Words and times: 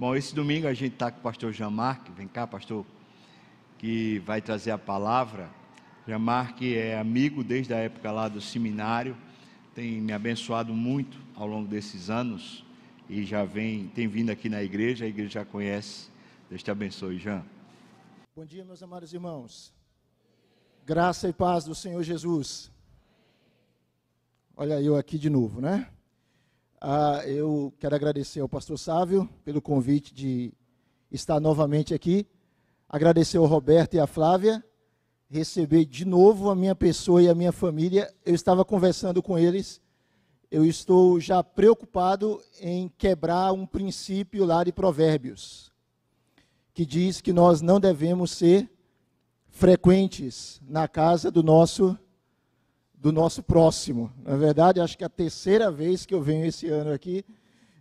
Bom, 0.00 0.14
esse 0.14 0.32
domingo 0.32 0.68
a 0.68 0.74
gente 0.74 0.92
está 0.92 1.10
com 1.10 1.18
o 1.18 1.22
pastor 1.22 1.52
Jean-Marc, 1.52 2.12
vem 2.12 2.28
cá, 2.28 2.46
pastor, 2.46 2.86
que 3.78 4.20
vai 4.20 4.40
trazer 4.40 4.70
a 4.70 4.78
palavra. 4.78 5.50
Jean-Marc 6.06 6.62
é 6.62 6.96
amigo 6.96 7.42
desde 7.42 7.74
a 7.74 7.78
época 7.78 8.12
lá 8.12 8.28
do 8.28 8.40
seminário, 8.40 9.16
tem 9.74 10.00
me 10.00 10.12
abençoado 10.12 10.72
muito 10.72 11.18
ao 11.34 11.48
longo 11.48 11.66
desses 11.66 12.10
anos 12.10 12.64
e 13.10 13.24
já 13.24 13.44
vem, 13.44 13.88
tem 13.88 14.06
vindo 14.06 14.30
aqui 14.30 14.48
na 14.48 14.62
igreja, 14.62 15.04
a 15.04 15.08
igreja 15.08 15.30
já 15.30 15.44
conhece. 15.44 16.08
Deus 16.48 16.62
te 16.62 16.70
abençoe, 16.70 17.18
Jean. 17.18 17.44
Bom 18.36 18.44
dia, 18.44 18.64
meus 18.64 18.80
amados 18.80 19.12
irmãos. 19.12 19.74
Graça 20.86 21.28
e 21.28 21.32
paz 21.32 21.64
do 21.64 21.74
Senhor 21.74 22.04
Jesus. 22.04 22.70
Olha 24.56 24.80
eu 24.80 24.94
aqui 24.94 25.18
de 25.18 25.28
novo, 25.28 25.60
né? 25.60 25.90
Ah, 26.80 27.22
eu 27.26 27.74
quero 27.80 27.96
agradecer 27.96 28.38
ao 28.38 28.48
pastor 28.48 28.78
Sávio 28.78 29.28
pelo 29.44 29.60
convite 29.60 30.14
de 30.14 30.54
estar 31.10 31.40
novamente 31.40 31.92
aqui. 31.92 32.24
Agradecer 32.88 33.36
ao 33.36 33.46
Roberto 33.46 33.94
e 33.94 33.98
à 33.98 34.06
Flávia. 34.06 34.64
Receber 35.28 35.84
de 35.84 36.04
novo 36.04 36.48
a 36.50 36.54
minha 36.54 36.76
pessoa 36.76 37.20
e 37.20 37.28
a 37.28 37.34
minha 37.34 37.50
família. 37.50 38.14
Eu 38.24 38.32
estava 38.32 38.64
conversando 38.64 39.20
com 39.20 39.36
eles. 39.36 39.80
Eu 40.52 40.64
estou 40.64 41.18
já 41.18 41.42
preocupado 41.42 42.40
em 42.60 42.88
quebrar 42.96 43.52
um 43.52 43.66
princípio 43.66 44.44
lá 44.44 44.62
de 44.62 44.72
Provérbios, 44.72 45.72
que 46.72 46.86
diz 46.86 47.20
que 47.20 47.32
nós 47.32 47.60
não 47.60 47.80
devemos 47.80 48.30
ser 48.30 48.70
frequentes 49.48 50.60
na 50.64 50.86
casa 50.86 51.28
do 51.28 51.42
nosso 51.42 51.98
do 53.00 53.12
nosso 53.12 53.42
próximo. 53.42 54.12
Na 54.24 54.36
verdade, 54.36 54.80
acho 54.80 54.98
que 54.98 55.04
é 55.04 55.06
a 55.06 55.10
terceira 55.10 55.70
vez 55.70 56.04
que 56.04 56.14
eu 56.14 56.20
venho 56.20 56.44
esse 56.44 56.68
ano 56.68 56.92
aqui. 56.92 57.24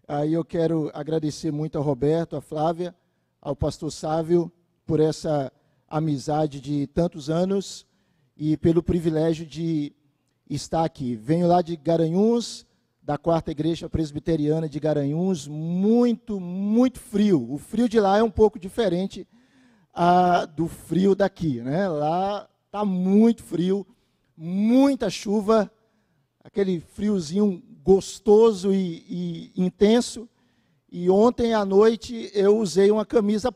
Aí 0.08 0.34
eu 0.34 0.46
quero 0.46 0.92
agradecer 0.94 1.52
muito 1.52 1.78
ao 1.78 1.84
Roberto, 1.84 2.36
à 2.36 2.42
Flávia, 2.42 2.96
ao 3.42 3.56
pastor 3.56 3.92
Sávio 3.92 4.52
por 4.86 5.00
essa 5.00 5.52
amizade 5.90 6.62
de 6.62 6.88
tantos 6.88 7.30
anos 7.30 7.86
e 8.38 8.56
pelo 8.58 8.84
privilégio 8.84 9.46
de 9.46 9.92
estar 10.50 10.86
aqui. 10.86 11.16
Venho 11.16 11.48
lá 11.48 11.62
de 11.62 11.76
Garanhuns, 11.76 12.66
da 13.02 13.18
quarta 13.18 13.52
igreja 13.52 13.90
presbiteriana 13.90 14.70
de 14.70 14.80
Garanhuns, 14.80 15.48
muito, 15.48 16.40
muito 16.40 17.00
frio. 17.00 17.52
O 17.52 17.58
frio 17.58 17.90
de 17.90 18.00
lá 18.00 18.18
é 18.18 18.24
um 18.24 18.30
pouco 18.30 18.60
diferente 18.60 19.28
ah, 19.94 20.46
do 20.46 20.68
frio 20.68 21.16
daqui, 21.16 21.62
né? 21.62 21.88
Lá 21.88 22.48
está 22.66 22.86
muito 22.86 23.44
frio 23.44 23.86
muita 24.38 25.10
chuva, 25.10 25.72
aquele 26.44 26.80
friozinho 26.80 27.62
gostoso 27.84 28.72
e, 28.72 29.04
e 29.10 29.52
intenso. 29.56 30.30
E 30.90 31.10
ontem 31.10 31.54
à 31.54 31.66
noite 31.66 32.30
eu 32.34 32.58
usei 32.58 32.92
uma 32.92 33.06
camisa 33.06 33.54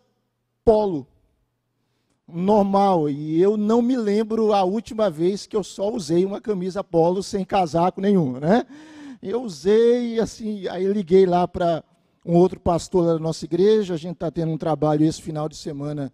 polo, 0.66 1.08
normal, 2.28 3.10
e 3.10 3.42
eu 3.42 3.56
não 3.58 3.82
me 3.82 3.96
lembro 3.96 4.54
a 4.54 4.64
última 4.64 5.10
vez 5.10 5.46
que 5.46 5.56
eu 5.56 5.64
só 5.64 5.92
usei 5.92 6.26
uma 6.26 6.42
camisa 6.42 6.84
polo 6.84 7.22
sem 7.22 7.45
casaco 7.45 8.02
nenhum, 8.02 8.40
né? 8.40 8.66
Eu 9.22 9.44
usei, 9.44 10.20
assim, 10.20 10.68
aí 10.68 10.86
liguei 10.86 11.26
lá 11.26 11.48
para 11.48 11.84
um 12.26 12.36
outro 12.36 12.60
pastor 12.60 13.06
da 13.06 13.20
nossa 13.20 13.45
igreja, 13.45 13.94
a 13.94 13.98
gente 13.98 14.14
está 14.14 14.32
tendo 14.32 14.52
um 14.52 14.58
trabalho 14.58 15.06
esse 15.06 15.22
final 15.22 15.48
de 15.48 15.56
semana 15.56 16.12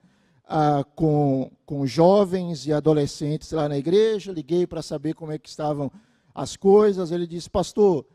ah, 0.48 0.86
com, 0.96 1.52
com 1.66 1.86
jovens 1.86 2.66
e 2.66 2.72
adolescentes 2.72 3.52
lá 3.52 3.68
na 3.68 3.78
igreja, 3.78 4.32
liguei 4.32 4.66
para 4.66 4.82
saber 4.82 5.14
como 5.14 5.32
é 5.32 5.38
que 5.38 5.50
estavam 5.50 5.92
as 6.34 6.56
coisas. 6.56 7.12
Ele 7.12 7.28
disse, 7.28 7.50
pastor, 7.50 8.06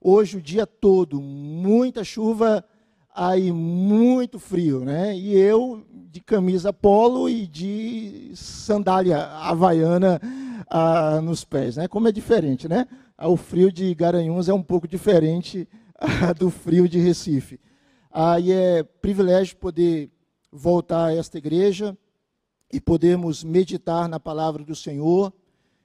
hoje 0.00 0.38
o 0.38 0.42
dia 0.42 0.66
todo, 0.66 1.20
muita 1.20 2.02
chuva, 2.02 2.64
aí 3.14 3.52
muito 3.52 4.38
frio, 4.38 4.84
né? 4.84 5.16
E 5.16 5.36
eu 5.36 5.84
de 6.10 6.20
camisa 6.20 6.72
polo 6.72 7.28
e 7.28 7.46
de 7.46 8.32
sandália 8.34 9.18
havaiana 9.18 10.20
ah, 10.68 11.20
nos 11.22 11.44
pés, 11.44 11.76
né? 11.76 11.86
Como 11.86 12.08
é 12.08 12.12
diferente, 12.12 12.68
né? 12.68 12.88
Ah, 13.16 13.28
o 13.28 13.36
frio 13.36 13.70
de 13.70 13.94
Garanhuns 13.94 14.48
é 14.48 14.54
um 14.54 14.62
pouco 14.62 14.88
diferente 14.88 15.68
ah, 15.98 16.32
do 16.32 16.50
frio 16.50 16.88
de 16.88 16.98
Recife. 16.98 17.60
Aí 18.10 18.50
é 18.50 18.82
privilégio 18.82 19.56
poder 19.56 20.10
voltar 20.50 21.06
a 21.06 21.14
esta 21.14 21.38
igreja 21.38 21.96
e 22.72 22.80
podermos 22.80 23.44
meditar 23.44 24.08
na 24.08 24.18
palavra 24.18 24.64
do 24.64 24.74
Senhor. 24.74 25.32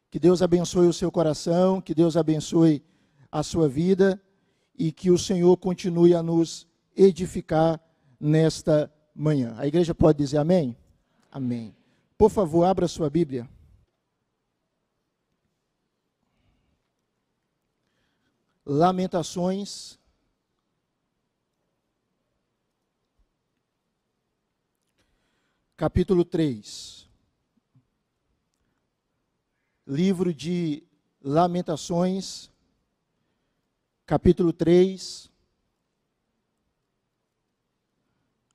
Que 0.10 0.20
Deus 0.20 0.42
abençoe 0.42 0.88
o 0.88 0.94
seu 0.94 1.12
coração, 1.12 1.80
que 1.80 1.94
Deus 1.94 2.18
abençoe 2.18 2.84
a 3.32 3.44
sua 3.44 3.68
vida 3.70 4.22
e 4.78 4.92
que 4.92 5.10
o 5.12 5.18
Senhor 5.18 5.56
continue 5.58 6.14
a 6.14 6.24
nos 6.24 6.68
edificar 6.96 7.80
nesta 8.20 8.92
manhã. 9.16 9.56
A 9.58 9.68
igreja 9.68 9.96
pode 9.96 10.18
dizer 10.18 10.38
amém? 10.38 10.76
Amém. 11.32 11.76
Por 12.18 12.30
favor, 12.30 12.66
abra 12.66 12.88
sua 12.88 13.10
Bíblia. 13.10 13.50
Lamentações 18.66 20.01
capítulo 25.82 26.24
3. 26.24 27.10
Livro 29.88 30.32
de 30.32 30.84
Lamentações, 31.20 32.52
capítulo 34.06 34.54
3. 34.54 35.32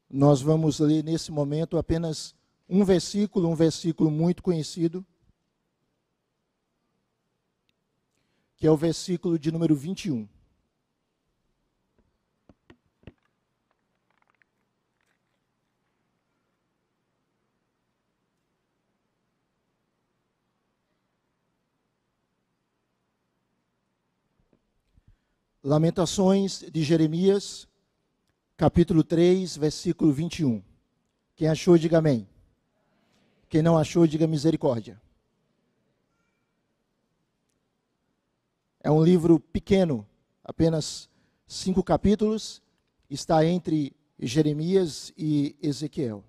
Nós 0.08 0.40
vamos 0.40 0.78
ler 0.78 1.02
nesse 1.02 1.32
momento 1.32 1.76
apenas 1.76 2.32
um 2.68 2.84
versículo, 2.84 3.48
um 3.48 3.56
versículo 3.56 4.08
muito 4.08 4.40
conhecido, 4.40 5.04
que 8.56 8.68
é 8.68 8.70
o 8.70 8.76
versículo 8.76 9.36
de 9.36 9.50
número 9.50 9.74
21. 9.74 10.28
Lamentações 25.66 26.64
de 26.70 26.84
Jeremias, 26.84 27.66
capítulo 28.56 29.02
3, 29.02 29.56
versículo 29.56 30.12
21. 30.12 30.62
Quem 31.34 31.48
achou, 31.48 31.76
diga 31.76 31.98
amém. 31.98 32.28
Quem 33.48 33.62
não 33.62 33.76
achou, 33.76 34.06
diga 34.06 34.28
misericórdia. 34.28 35.02
É 38.78 38.92
um 38.92 39.02
livro 39.02 39.40
pequeno, 39.40 40.06
apenas 40.44 41.10
cinco 41.48 41.82
capítulos, 41.82 42.62
está 43.10 43.44
entre 43.44 43.92
Jeremias 44.20 45.12
e 45.18 45.56
Ezequiel. 45.60 46.22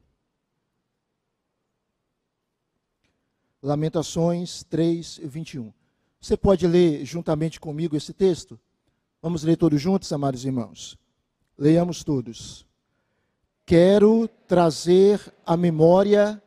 Lamentações 3.61 4.63
3, 4.63 5.19
21. 5.25 5.71
Você 6.19 6.35
pode 6.35 6.65
ler 6.65 7.05
juntamente 7.05 7.59
comigo 7.59 7.95
esse 7.95 8.13
texto? 8.13 8.59
Vamos 9.22 9.44
ler 9.44 9.57
todos 9.57 9.81
juntos, 9.81 10.13
amados 10.13 10.45
irmãos. 10.45 10.97
Leiamos 11.57 12.03
todos. 12.03 12.67
Quero 13.66 14.29
trazer 14.47 15.19
à 15.44 15.57
memória 15.57 16.41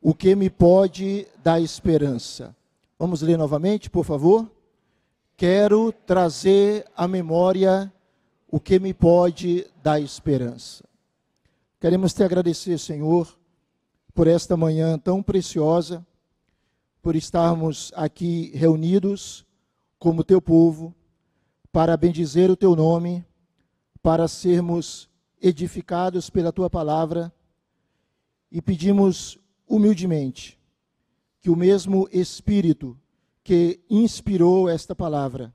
o 0.00 0.14
que 0.14 0.34
me 0.34 0.48
pode 0.48 1.26
dar 1.42 1.60
esperança. 1.60 2.56
Vamos 2.98 3.20
ler 3.20 3.36
novamente, 3.36 3.90
por 3.90 4.06
favor? 4.06 4.50
Quero 5.36 5.92
trazer 5.92 6.86
à 6.96 7.06
memória 7.06 7.92
o 8.48 8.58
que 8.58 8.78
me 8.78 8.94
pode 8.94 9.66
dar 9.82 10.00
esperança. 10.00 10.82
Queremos 11.78 12.14
te 12.14 12.22
agradecer, 12.22 12.78
Senhor, 12.78 13.36
por 14.14 14.26
esta 14.26 14.56
manhã 14.56 14.98
tão 14.98 15.22
preciosa, 15.22 16.04
por 17.02 17.14
estarmos 17.16 17.92
aqui 17.94 18.50
reunidos 18.54 19.44
como 19.98 20.24
teu 20.24 20.40
povo 20.40 20.94
para 21.74 21.96
bendizer 21.96 22.52
o 22.52 22.56
teu 22.56 22.76
nome, 22.76 23.26
para 24.00 24.28
sermos 24.28 25.10
edificados 25.42 26.30
pela 26.30 26.52
tua 26.52 26.70
palavra 26.70 27.34
e 28.48 28.62
pedimos 28.62 29.40
humildemente 29.66 30.56
que 31.40 31.50
o 31.50 31.56
mesmo 31.56 32.08
Espírito 32.12 32.96
que 33.42 33.80
inspirou 33.90 34.68
esta 34.68 34.94
palavra, 34.94 35.52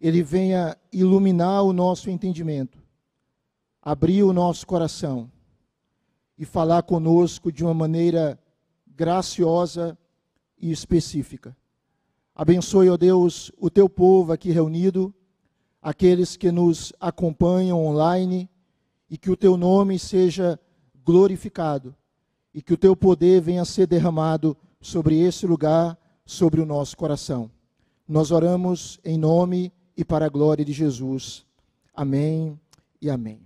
ele 0.00 0.20
venha 0.20 0.76
iluminar 0.92 1.62
o 1.62 1.72
nosso 1.72 2.10
entendimento, 2.10 2.82
abrir 3.80 4.24
o 4.24 4.32
nosso 4.32 4.66
coração 4.66 5.30
e 6.36 6.44
falar 6.44 6.82
conosco 6.82 7.52
de 7.52 7.62
uma 7.62 7.72
maneira 7.72 8.36
graciosa 8.84 9.96
e 10.58 10.72
específica. 10.72 11.56
Abençoe, 12.34 12.90
ó 12.90 12.96
Deus, 12.96 13.52
o 13.56 13.70
teu 13.70 13.88
povo 13.88 14.32
aqui 14.32 14.50
reunido 14.50 15.14
aqueles 15.80 16.36
que 16.36 16.52
nos 16.52 16.92
acompanham 17.00 17.84
online 17.84 18.48
e 19.08 19.16
que 19.16 19.30
o 19.30 19.36
teu 19.36 19.56
nome 19.56 19.98
seja 19.98 20.58
glorificado 21.04 21.94
e 22.52 22.60
que 22.60 22.72
o 22.72 22.76
teu 22.76 22.96
poder 22.96 23.40
venha 23.40 23.62
a 23.62 23.66
ser 23.66 23.86
derramado 23.86 24.56
sobre 24.80 25.18
esse 25.18 25.46
lugar, 25.46 25.98
sobre 26.24 26.60
o 26.60 26.66
nosso 26.66 26.96
coração. 26.96 27.50
Nós 28.06 28.30
oramos 28.30 28.98
em 29.04 29.16
nome 29.16 29.72
e 29.96 30.04
para 30.04 30.26
a 30.26 30.28
glória 30.28 30.64
de 30.64 30.72
Jesus. 30.72 31.44
Amém 31.94 32.58
e 33.00 33.08
amém. 33.08 33.40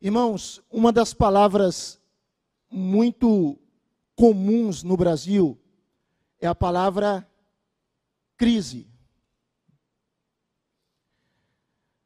Irmãos, 0.00 0.62
uma 0.70 0.92
das 0.92 1.14
palavras 1.14 2.00
muito 2.70 3.58
comuns 4.14 4.82
no 4.82 4.96
Brasil 4.96 5.58
é 6.40 6.46
a 6.46 6.54
palavra 6.54 7.26
crise. 8.36 8.86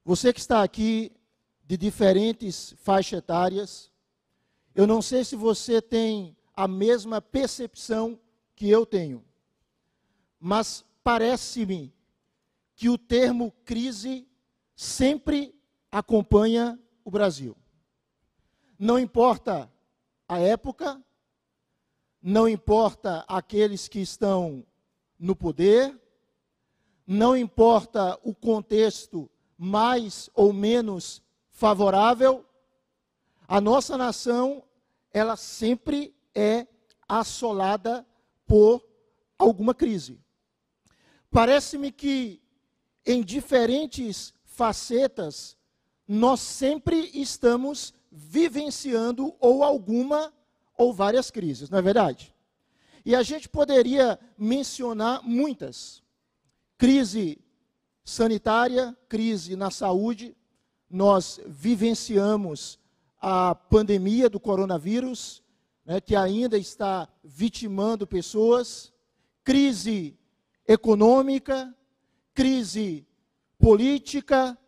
Você 0.05 0.33
que 0.33 0.41
está 0.41 0.63
aqui 0.63 1.13
de 1.65 1.77
diferentes 1.77 2.75
faixas 2.79 3.19
etárias, 3.19 3.93
eu 4.75 4.87
não 4.87 5.03
sei 5.03 5.25
se 5.25 5.37
você 5.37 5.81
tem 5.81 6.37
a 6.55 6.67
mesma 6.67 7.21
percepção 7.21 8.19
que 8.57 8.69
eu 8.69 8.85
tenho, 8.85 9.25
mas 10.39 10.85
parece-me 11.03 11.95
que 12.75 12.89
o 12.89 12.99
termo 12.99 13.53
crise 13.65 14.27
sempre 14.75 15.55
acompanha 15.91 16.79
o 17.05 17.11
Brasil. 17.11 17.57
Não 18.79 18.99
importa 18.99 19.71
a 20.27 20.39
época, 20.39 21.03
não 22.23 22.49
importa 22.49 23.25
aqueles 23.29 23.89
que 23.89 24.01
estão 24.01 24.65
no 25.19 25.37
poder, 25.37 25.99
não 27.07 27.37
importa 27.37 28.19
o 28.23 28.35
contexto 28.35 29.31
mais 29.63 30.31
ou 30.35 30.55
menos 30.55 31.23
favorável, 31.51 32.47
a 33.47 33.61
nossa 33.61 33.99
nação, 33.99 34.65
ela 35.13 35.37
sempre 35.37 36.17
é 36.35 36.67
assolada 37.07 38.07
por 38.47 38.83
alguma 39.39 39.75
crise. 39.75 40.19
Parece-me 41.31 41.93
que 41.93 42.41
em 43.05 43.23
diferentes 43.23 44.33
facetas, 44.45 45.59
nós 46.09 46.41
sempre 46.41 47.11
estamos 47.13 47.93
vivenciando 48.11 49.35
ou 49.39 49.63
alguma 49.63 50.33
ou 50.75 50.91
várias 50.95 51.31
crises, 51.31 51.69
não 51.69 51.79
é 51.79 51.83
verdade? 51.83 52.35
E 53.05 53.15
a 53.15 53.23
gente 53.23 53.47
poderia 53.47 54.19
mencionar 54.39 55.23
muitas. 55.23 56.03
Crise 56.79 57.39
sanitária, 58.11 58.97
crise 59.09 59.55
na 59.55 59.71
saúde, 59.71 60.37
nós 60.91 61.41
vivenciamos 61.47 62.79
a 63.21 63.55
pandemia 63.55 64.29
do 64.29 64.41
coronavírus, 64.41 65.43
né, 65.85 66.01
que 66.01 66.17
ainda 66.17 66.59
está 66.59 67.09
vitimando 67.23 68.07
pessoas, 68.07 68.93
crise 69.45 70.19
econômica, 70.67 71.73
crise 72.35 73.07
política, 73.59 74.59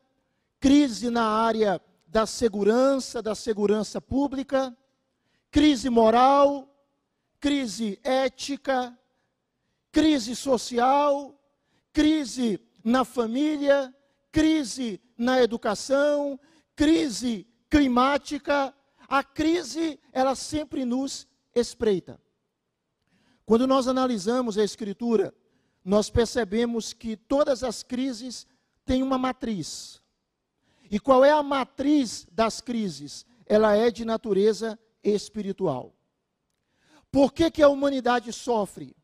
crise 0.61 1.11
na 1.11 1.25
área 1.25 1.81
da 2.07 2.27
segurança, 2.27 3.21
da 3.21 3.35
segurança 3.35 4.01
pública, 4.01 4.77
crise 5.51 5.91
moral, 5.91 6.69
crise 7.41 7.99
ética, 8.05 8.97
crise 9.91 10.37
social, 10.37 11.35
crise 11.93 12.59
na 12.85 13.05
família, 13.05 13.95
crise 14.31 15.01
na 15.17 15.43
educação, 15.43 16.39
crise 16.75 17.47
climática. 17.71 18.75
A 19.09 19.23
crise, 19.23 20.01
ela 20.13 20.35
sempre 20.35 20.85
nos 20.85 21.29
espreita. 21.55 22.21
Quando 23.45 23.67
nós 23.67 23.87
analisamos 23.87 24.57
a 24.57 24.65
Escritura, 24.65 25.35
nós 25.85 26.09
percebemos 26.09 26.93
que 26.93 27.17
todas 27.17 27.63
as 27.63 27.83
crises 27.83 28.47
têm 28.85 29.03
uma 29.03 29.19
matriz. 29.19 30.01
E 30.91 30.99
qual 31.01 31.25
é 31.25 31.33
a 31.33 31.43
matriz 31.43 32.27
das 32.31 32.61
crises? 32.61 33.27
Ela 33.47 33.77
é 33.77 33.91
de 33.91 34.05
natureza 34.05 34.79
espiritual. 35.03 35.95
Por 37.11 37.33
que, 37.33 37.51
que 37.51 37.63
a 37.63 37.69
humanidade 37.69 38.33
sofre? 38.33 38.97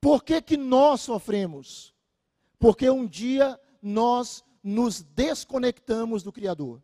Por 0.00 0.24
que, 0.24 0.40
que 0.40 0.56
nós 0.56 1.02
sofremos? 1.02 1.94
Porque 2.60 2.88
um 2.90 3.06
dia 3.06 3.58
nós 3.82 4.44
nos 4.62 5.00
desconectamos 5.00 6.22
do 6.22 6.30
Criador. 6.30 6.82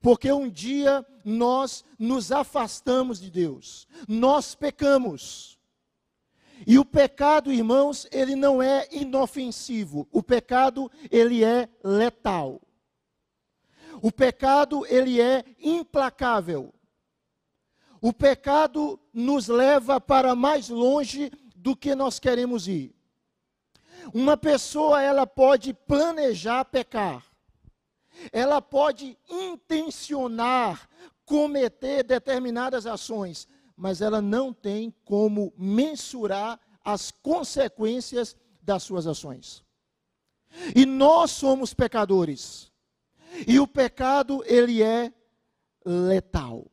Porque 0.00 0.32
um 0.32 0.48
dia 0.48 1.06
nós 1.22 1.84
nos 1.98 2.32
afastamos 2.32 3.20
de 3.20 3.30
Deus. 3.30 3.86
Nós 4.08 4.54
pecamos. 4.54 5.60
E 6.66 6.78
o 6.78 6.84
pecado, 6.84 7.52
irmãos, 7.52 8.08
ele 8.10 8.34
não 8.34 8.62
é 8.62 8.88
inofensivo. 8.90 10.08
O 10.10 10.22
pecado, 10.22 10.90
ele 11.10 11.44
é 11.44 11.68
letal. 11.84 12.62
O 14.00 14.10
pecado, 14.10 14.86
ele 14.86 15.20
é 15.20 15.44
implacável. 15.58 16.72
O 18.00 18.14
pecado 18.14 18.98
nos 19.12 19.46
leva 19.48 20.00
para 20.00 20.34
mais 20.34 20.70
longe 20.70 21.30
do 21.54 21.76
que 21.76 21.94
nós 21.94 22.18
queremos 22.18 22.66
ir. 22.66 22.94
Uma 24.12 24.36
pessoa, 24.36 25.02
ela 25.02 25.26
pode 25.26 25.72
planejar 25.72 26.64
pecar. 26.64 27.24
Ela 28.32 28.60
pode 28.60 29.16
intencionar 29.28 30.88
cometer 31.24 32.02
determinadas 32.02 32.86
ações, 32.86 33.46
mas 33.76 34.00
ela 34.00 34.20
não 34.20 34.52
tem 34.52 34.92
como 35.04 35.52
mensurar 35.56 36.58
as 36.84 37.10
consequências 37.10 38.36
das 38.62 38.82
suas 38.82 39.06
ações. 39.06 39.64
E 40.74 40.84
nós 40.84 41.30
somos 41.30 41.72
pecadores. 41.72 42.70
E 43.46 43.60
o 43.60 43.66
pecado, 43.66 44.42
ele 44.44 44.82
é 44.82 45.12
letal. 45.84 46.66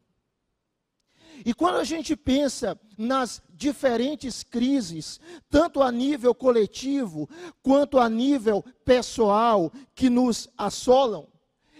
E 1.47 1.53
quando 1.53 1.77
a 1.77 1.85
gente 1.85 2.13
pensa 2.13 2.77
nas 2.97 3.41
diferentes 3.53 4.43
crises, 4.43 5.17
tanto 5.49 5.81
a 5.81 5.89
nível 5.89 6.35
coletivo 6.35 7.29
quanto 7.63 7.97
a 7.99 8.09
nível 8.09 8.61
pessoal 8.83 9.71
que 9.95 10.09
nos 10.09 10.49
assolam, 10.57 11.25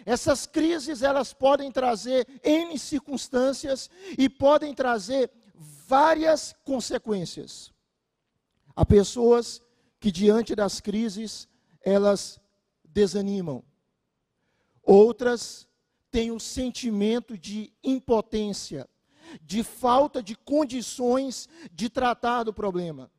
essas 0.06 0.46
crises 0.46 1.04
elas 1.04 1.34
podem 1.34 1.70
trazer 1.70 2.26
N 2.46 2.80
circunstâncias 2.80 3.90
e 4.18 4.30
podem 4.30 4.74
trazer 4.74 5.30
várias 5.54 6.56
consequências. 6.64 7.74
Há 8.74 8.86
pessoas 8.86 9.62
que 10.00 10.14
diante 10.14 10.56
das 10.56 10.80
crises 10.80 11.46
elas 11.84 12.40
desanimam. 12.86 13.62
Outras 14.82 15.68
têm 16.10 16.32
o 16.32 16.40
sentimento 16.40 17.38
de 17.38 17.74
impotência 17.84 18.88
de 19.42 19.64
falta 19.64 20.22
de 20.22 20.36
condições 20.36 21.48
de 21.72 21.90
tratar 21.90 22.44
do 22.44 22.54
problema. 22.54 23.12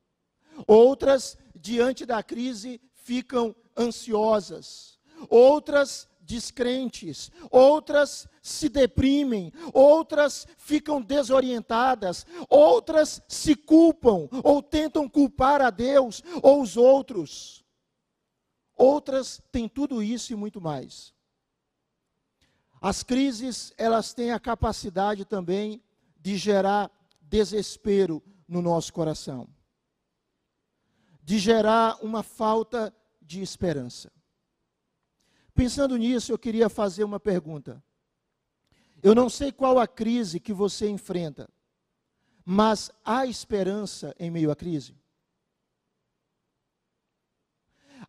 Outras, 0.66 1.36
diante 1.54 2.04
da 2.04 2.22
crise, 2.22 2.80
ficam 2.92 3.54
ansiosas. 3.76 4.98
Outras, 5.28 6.08
descrentes. 6.20 7.30
Outras 7.50 8.28
se 8.42 8.68
deprimem. 8.68 9.52
Outras 9.72 10.46
ficam 10.58 11.00
desorientadas. 11.00 12.26
Outras 12.48 13.22
se 13.26 13.56
culpam 13.56 14.28
ou 14.44 14.62
tentam 14.62 15.08
culpar 15.08 15.62
a 15.62 15.70
Deus 15.70 16.22
ou 16.42 16.60
os 16.62 16.76
outros. 16.76 17.64
Outras 18.76 19.40
têm 19.50 19.68
tudo 19.68 20.02
isso 20.02 20.32
e 20.32 20.36
muito 20.36 20.60
mais. 20.60 21.12
As 22.80 23.02
crises, 23.02 23.72
elas 23.76 24.12
têm 24.14 24.30
a 24.30 24.38
capacidade 24.38 25.24
também 25.24 25.82
de 26.18 26.36
gerar 26.36 26.90
desespero 27.20 28.22
no 28.46 28.62
nosso 28.62 28.92
coração, 28.92 29.48
de 31.22 31.38
gerar 31.38 31.98
uma 32.02 32.22
falta 32.22 32.94
de 33.20 33.42
esperança. 33.42 34.10
Pensando 35.54 35.96
nisso, 35.96 36.32
eu 36.32 36.38
queria 36.38 36.68
fazer 36.68 37.04
uma 37.04 37.20
pergunta. 37.20 37.82
Eu 39.02 39.14
não 39.14 39.28
sei 39.28 39.52
qual 39.52 39.78
a 39.78 39.86
crise 39.86 40.40
que 40.40 40.52
você 40.52 40.88
enfrenta, 40.88 41.48
mas 42.44 42.90
há 43.04 43.26
esperança 43.26 44.14
em 44.18 44.30
meio 44.30 44.50
à 44.50 44.56
crise? 44.56 44.96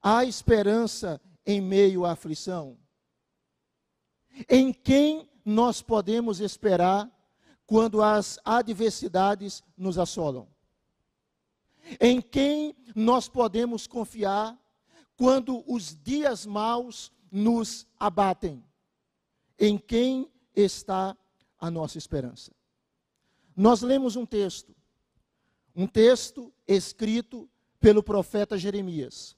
Há 0.01 0.24
esperança 0.24 1.22
em 1.46 1.60
meio 1.60 2.06
à 2.06 2.12
aflição? 2.12 2.78
Em 4.48 4.72
quem 4.72 5.30
nós 5.44 5.82
podemos 5.82 6.39
esperar 6.39 7.12
quando 7.70 8.02
as 8.02 8.38
adversidades 8.44 9.64
nos 9.78 9.98
assolam? 9.98 10.48
Em 12.02 12.20
quem 12.20 12.76
nós 12.96 13.30
podemos 13.30 13.88
confiar 13.88 14.58
quando 15.16 15.64
os 15.72 15.96
dias 16.04 16.46
maus 16.46 17.12
nos 17.32 17.88
abatem? 18.00 18.64
em 19.60 19.78
quem 19.78 20.32
está 20.56 21.16
a 21.60 21.70
nossa 21.70 21.98
esperança. 21.98 22.52
Nós 23.56 23.82
lemos 23.82 24.16
um 24.16 24.26
texto, 24.26 24.74
um 25.76 25.86
texto 25.86 26.54
escrito 26.66 27.50
pelo 27.80 28.02
profeta 28.02 28.58
Jeremias. 28.58 29.36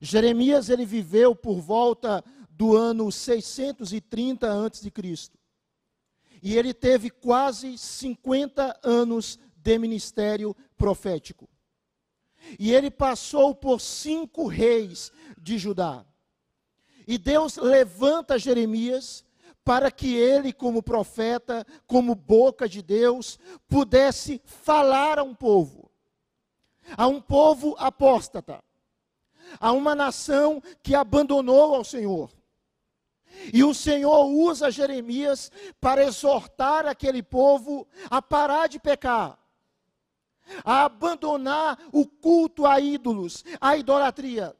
Jeremias 0.00 0.70
ele 0.70 0.86
viveu 0.86 1.36
por 1.36 1.60
volta 1.60 2.24
do 2.50 2.74
ano 2.74 3.12
630 3.12 4.66
a.C. 4.66 4.90
E 6.44 6.58
ele 6.58 6.74
teve 6.74 7.08
quase 7.08 7.78
50 7.78 8.78
anos 8.82 9.38
de 9.56 9.78
ministério 9.78 10.54
profético. 10.76 11.48
E 12.58 12.70
ele 12.70 12.90
passou 12.90 13.54
por 13.54 13.80
cinco 13.80 14.46
reis 14.46 15.10
de 15.40 15.56
Judá. 15.56 16.04
E 17.06 17.16
Deus 17.16 17.56
levanta 17.56 18.38
Jeremias 18.38 19.24
para 19.64 19.90
que 19.90 20.14
ele, 20.14 20.52
como 20.52 20.82
profeta, 20.82 21.66
como 21.86 22.14
boca 22.14 22.68
de 22.68 22.82
Deus, 22.82 23.38
pudesse 23.66 24.38
falar 24.44 25.18
a 25.18 25.22
um 25.22 25.34
povo, 25.34 25.90
a 26.94 27.06
um 27.06 27.22
povo 27.22 27.74
apóstata, 27.78 28.62
a 29.58 29.72
uma 29.72 29.94
nação 29.94 30.62
que 30.82 30.94
abandonou 30.94 31.74
ao 31.74 31.84
Senhor. 31.84 32.30
E 33.52 33.62
o 33.62 33.74
Senhor 33.74 34.26
usa 34.26 34.70
Jeremias 34.70 35.50
para 35.80 36.04
exortar 36.04 36.86
aquele 36.86 37.22
povo 37.22 37.86
a 38.10 38.22
parar 38.22 38.68
de 38.68 38.78
pecar, 38.78 39.38
a 40.64 40.84
abandonar 40.84 41.78
o 41.92 42.06
culto 42.06 42.66
a 42.66 42.80
ídolos, 42.80 43.44
a 43.60 43.76
idolatria. 43.76 44.56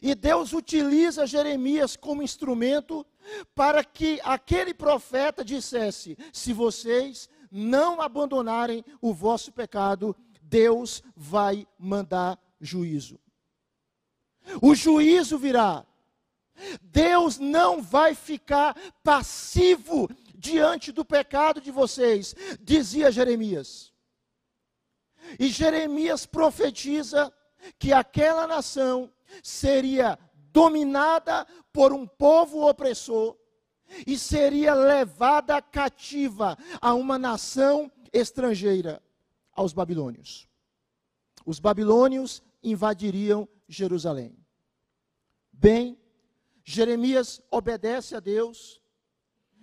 E 0.00 0.14
Deus 0.14 0.52
utiliza 0.52 1.26
Jeremias 1.26 1.96
como 1.96 2.22
instrumento 2.22 3.06
para 3.54 3.84
que 3.84 4.20
aquele 4.24 4.72
profeta 4.72 5.44
dissesse: 5.44 6.16
se 6.32 6.52
vocês 6.52 7.28
não 7.50 8.00
abandonarem 8.00 8.84
o 9.00 9.12
vosso 9.12 9.52
pecado, 9.52 10.16
Deus 10.40 11.02
vai 11.14 11.66
mandar 11.78 12.38
juízo. 12.60 13.18
O 14.60 14.74
juízo 14.74 15.38
virá. 15.38 15.86
Deus 16.82 17.38
não 17.38 17.82
vai 17.82 18.14
ficar 18.14 18.76
passivo 19.02 20.08
diante 20.34 20.90
do 20.92 21.04
pecado 21.04 21.60
de 21.60 21.70
vocês, 21.70 22.34
dizia 22.60 23.12
Jeremias. 23.12 23.92
E 25.38 25.48
Jeremias 25.48 26.26
profetiza 26.26 27.32
que 27.78 27.92
aquela 27.92 28.46
nação 28.46 29.10
seria 29.42 30.18
dominada 30.52 31.46
por 31.72 31.92
um 31.92 32.06
povo 32.06 32.68
opressor 32.68 33.36
e 34.06 34.18
seria 34.18 34.74
levada 34.74 35.60
cativa 35.62 36.58
a 36.80 36.94
uma 36.94 37.18
nação 37.18 37.90
estrangeira, 38.12 39.02
aos 39.52 39.72
babilônios. 39.72 40.48
Os 41.44 41.58
babilônios 41.58 42.42
invadiriam 42.62 43.48
Jerusalém. 43.68 44.36
Bem, 45.52 45.98
Jeremias 46.64 47.40
obedece 47.50 48.14
a 48.14 48.20
Deus 48.20 48.80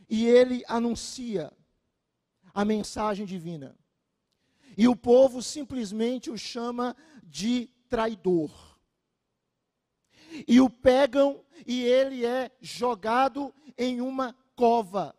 e 0.09 0.25
ele 0.25 0.63
anuncia 0.67 1.51
a 2.53 2.65
mensagem 2.65 3.25
divina. 3.25 3.77
E 4.77 4.87
o 4.87 4.95
povo 4.95 5.41
simplesmente 5.41 6.29
o 6.29 6.37
chama 6.37 6.95
de 7.23 7.69
traidor 7.89 8.69
e 10.47 10.61
o 10.61 10.69
pegam 10.69 11.43
e 11.65 11.83
ele 11.83 12.25
é 12.25 12.51
jogado 12.61 13.53
em 13.77 14.01
uma 14.01 14.35
cova, 14.55 15.15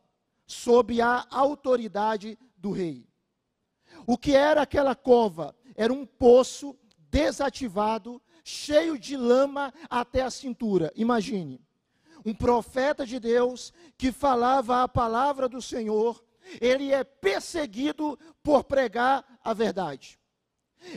sob 0.47 1.01
a 1.01 1.27
autoridade 1.31 2.39
do 2.57 2.71
rei. 2.71 3.07
O 4.07 4.19
que 4.19 4.35
era 4.35 4.63
aquela 4.63 4.95
cova? 4.95 5.55
Era 5.75 5.93
um 5.93 6.05
poço 6.05 6.77
desativado, 7.11 8.21
cheio 8.45 8.99
de 8.99 9.17
lama 9.17 9.73
até 9.89 10.23
a 10.23 10.31
cintura. 10.31 10.93
Imagine, 10.95 11.61
um 12.25 12.35
profeta 12.35 13.07
de 13.07 13.19
Deus 13.19 13.73
que 13.97 14.13
falava 14.13 14.83
a 14.83 14.89
palavra 14.89 15.49
do 15.49 15.61
Senhor, 15.61 16.23
ele 16.61 16.93
é 16.93 17.05
perseguido 17.05 18.19
por 18.43 18.65
pregar 18.65 19.39
a 19.43 19.53
verdade. 19.53 20.19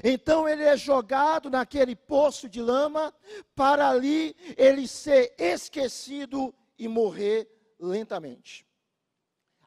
Então 0.04 0.48
ele 0.48 0.64
é 0.64 0.78
jogado 0.78 1.50
naquele 1.50 1.96
poço 1.96 2.48
de 2.48 2.62
lama, 2.62 3.14
para 3.56 3.90
ali 3.90 4.36
ele 4.56 4.88
ser 4.88 5.34
esquecido 5.38 6.54
e 6.78 6.88
morrer 6.88 7.50
lentamente. 7.80 8.66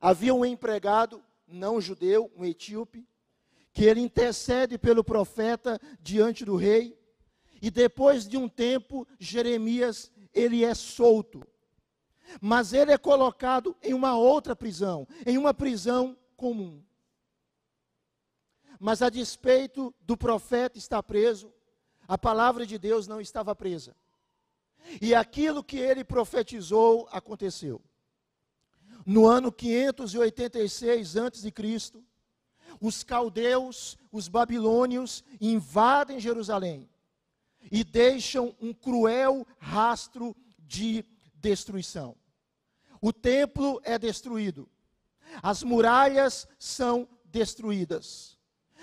Havia 0.01 0.35
um 0.35 0.45
empregado, 0.45 1.23
não 1.47 1.81
judeu, 1.81 2.31
um 2.37 2.45
etíope, 2.45 3.07
que 3.73 3.85
ele 3.85 4.01
intercede 4.01 4.79
pelo 4.79 5.05
profeta 5.05 5.79
diante 6.01 6.45
do 6.45 6.57
rei, 6.57 6.99
e 7.61 7.71
depois 7.71 8.27
de 8.27 8.37
um 8.37 8.49
tempo, 8.49 9.07
Jeremias, 9.19 10.11
ele 10.37 10.62
é 10.62 10.75
solto. 10.75 11.43
Mas 12.40 12.73
ele 12.73 12.93
é 12.93 12.99
colocado 12.99 13.75
em 13.83 13.95
uma 13.95 14.16
outra 14.16 14.55
prisão, 14.55 15.09
em 15.25 15.38
uma 15.38 15.55
prisão 15.55 16.16
comum. 16.37 16.83
Mas 18.78 19.00
a 19.00 19.09
despeito 19.09 19.95
do 20.02 20.16
profeta 20.16 20.76
estar 20.76 21.02
preso, 21.02 21.50
a 22.07 22.19
palavra 22.19 22.66
de 22.66 22.78
Deus 22.78 23.09
não 23.09 23.21
estava 23.21 23.55
presa. 23.55 23.97
E 25.00 25.14
aquilo 25.14 25.64
que 25.64 25.78
ele 25.78 26.05
profetizou 26.05 27.09
aconteceu. 27.11 27.81
No 29.05 29.26
ano 29.26 29.50
586 29.50 31.16
a.C., 31.16 31.52
os 32.81 33.02
caldeus, 33.02 33.97
os 34.12 34.28
babilônios 34.28 35.25
invadem 35.40 36.21
Jerusalém 36.21 36.88
e 37.70 37.85
deixam 37.85 38.54
um 38.61 38.73
cruel 38.73 39.46
rastro 39.58 40.37
de 40.58 41.04
destruição. 41.35 42.16
O 43.00 43.12
templo 43.12 43.80
é 43.85 43.99
destruído, 43.99 44.68
as 45.42 45.62
muralhas 45.62 46.49
são 46.58 47.08
destruídas 47.25 48.37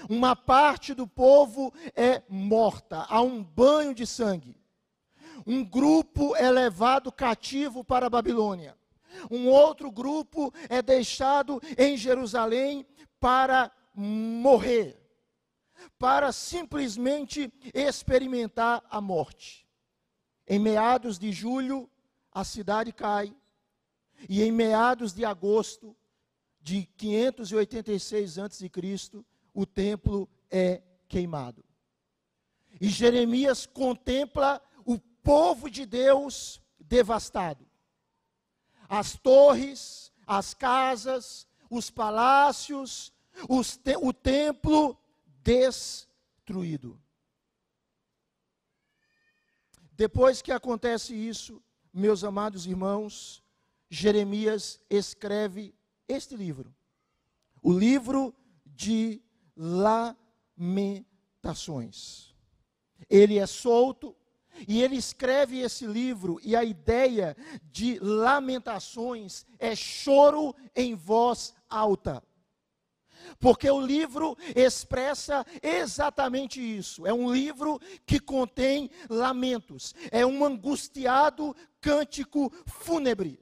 uma 0.09 0.35
parte 0.35 0.93
do 0.93 1.07
povo 1.07 1.73
é 1.95 2.21
morta, 2.27 3.05
há 3.09 3.21
um 3.21 3.43
banho 3.43 3.93
de 3.93 4.05
sangue. 4.05 4.57
Um 5.45 5.63
grupo 5.63 6.35
é 6.35 6.49
levado 6.49 7.11
cativo 7.11 7.83
para 7.83 8.07
a 8.07 8.09
Babilônia. 8.09 8.77
Um 9.29 9.47
outro 9.47 9.91
grupo 9.91 10.53
é 10.69 10.81
deixado 10.81 11.61
em 11.77 11.95
Jerusalém 11.97 12.85
para 13.19 13.71
morrer, 13.93 14.99
para 15.97 16.31
simplesmente 16.31 17.51
experimentar 17.73 18.83
a 18.89 18.99
morte. 18.99 19.67
Em 20.47 20.59
meados 20.59 21.17
de 21.17 21.31
julho, 21.31 21.89
a 22.31 22.43
cidade 22.43 22.91
cai, 22.91 23.33
e 24.27 24.41
em 24.41 24.51
meados 24.51 25.13
de 25.13 25.25
agosto 25.25 25.95
de 26.61 26.85
586 26.97 28.39
a.C., 28.39 28.71
o 29.53 29.65
templo 29.65 30.29
é 30.49 30.81
queimado. 31.07 31.63
E 32.79 32.89
Jeremias 32.89 33.65
contempla 33.65 34.61
o 34.85 34.97
povo 34.99 35.69
de 35.69 35.85
Deus 35.85 36.61
devastado. 36.79 37.65
As 38.89 39.15
torres, 39.15 40.11
as 40.25 40.53
casas, 40.53 41.47
os 41.69 41.89
palácios, 41.89 43.13
os 43.49 43.77
te 43.77 43.95
o 43.97 44.13
templo 44.13 44.97
destruído. 45.43 46.99
Depois 49.91 50.41
que 50.41 50.51
acontece 50.51 51.13
isso, 51.13 51.61
meus 51.93 52.23
amados 52.23 52.65
irmãos, 52.65 53.43
Jeremias 53.89 54.81
escreve 54.89 55.75
este 56.07 56.35
livro, 56.35 56.75
o 57.61 57.71
livro 57.71 58.33
de 58.65 59.21
Lamentações. 59.55 62.33
Ele 63.07 63.37
é 63.37 63.45
solto 63.45 64.15
e 64.67 64.81
ele 64.81 64.95
escreve 64.95 65.59
esse 65.59 65.85
livro, 65.85 66.39
e 66.43 66.55
a 66.55 66.63
ideia 66.63 67.37
de 67.71 67.99
Lamentações 67.99 69.45
é 69.59 69.75
choro 69.75 70.55
em 70.75 70.95
voz 70.95 71.53
alta. 71.69 72.23
Porque 73.39 73.69
o 73.69 73.79
livro 73.79 74.37
expressa 74.55 75.45
exatamente 75.61 76.61
isso. 76.61 77.05
É 77.05 77.13
um 77.13 77.31
livro 77.31 77.79
que 78.05 78.19
contém 78.19 78.89
lamentos. 79.09 79.93
É 80.11 80.25
um 80.25 80.43
angustiado 80.45 81.55
cântico 81.81 82.51
fúnebre. 82.65 83.39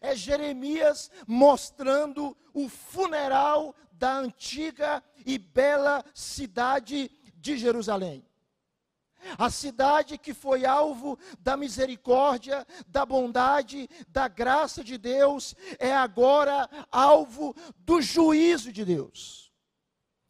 É 0.00 0.14
Jeremias 0.14 1.10
mostrando 1.26 2.36
o 2.54 2.68
funeral 2.68 3.74
da 3.92 4.18
antiga 4.18 5.02
e 5.24 5.38
bela 5.38 6.04
cidade 6.14 7.10
de 7.36 7.56
Jerusalém. 7.56 8.24
A 9.38 9.50
cidade 9.50 10.18
que 10.18 10.34
foi 10.34 10.64
alvo 10.64 11.18
da 11.40 11.56
misericórdia, 11.56 12.66
da 12.86 13.04
bondade, 13.06 13.88
da 14.08 14.28
graça 14.28 14.82
de 14.82 14.98
Deus, 14.98 15.54
é 15.78 15.94
agora 15.94 16.68
alvo 16.90 17.54
do 17.78 18.00
juízo 18.00 18.72
de 18.72 18.84
Deus. 18.84 19.52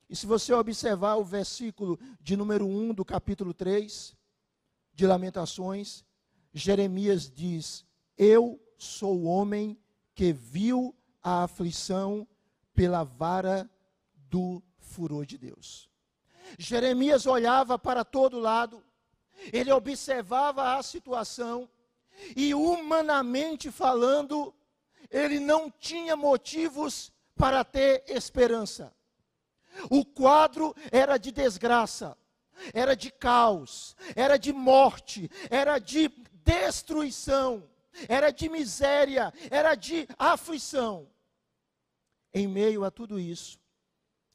E 0.09 0.17
se 0.17 0.27
você 0.27 0.53
observar 0.53 1.17
o 1.17 1.25
versículo 1.25 1.99
de 2.21 2.37
número 2.37 2.67
1 2.67 2.95
do 2.95 3.05
capítulo 3.05 3.55
3 3.55 4.15
de 4.93 5.07
Lamentações, 5.07 6.05
Jeremias 6.53 7.31
diz: 7.31 7.85
Eu 8.17 8.61
sou 8.77 9.21
o 9.21 9.25
homem 9.25 9.79
que 10.15 10.33
viu 10.33 10.95
a 11.23 11.45
aflição 11.45 12.29
pela 12.75 13.05
vara 13.05 13.71
do 14.15 14.63
furor 14.79 15.25
de 15.25 15.39
Deus. 15.39 15.92
Jeremias 16.59 17.27
olhava 17.27 17.79
para 17.79 18.05
todo 18.05 18.39
lado, 18.39 18.83
ele 19.53 19.73
observava 19.73 20.77
a 20.77 20.83
situação, 20.83 21.69
e 22.37 22.55
humanamente 22.55 23.71
falando, 23.71 24.55
ele 25.11 25.41
não 25.41 25.71
tinha 25.71 26.17
motivos 26.17 27.13
para 27.35 27.65
ter 27.65 28.05
esperança. 28.07 28.95
O 29.91 30.05
quadro 30.05 30.75
era 30.91 31.17
de 31.17 31.33
desgraça, 31.33 32.17
era 32.75 32.95
de 32.95 33.11
caos, 33.11 33.97
era 34.15 34.37
de 34.37 34.53
morte, 34.53 35.31
era 35.51 35.79
de 35.79 36.09
destruição, 36.45 37.69
era 38.09 38.31
de 38.31 38.49
miséria, 38.49 39.33
era 39.51 39.75
de 39.75 40.07
aflição. 40.19 41.09
Em 42.35 42.47
meio 42.47 42.85
a 42.85 42.91
tudo 42.91 43.19
isso, 43.19 43.59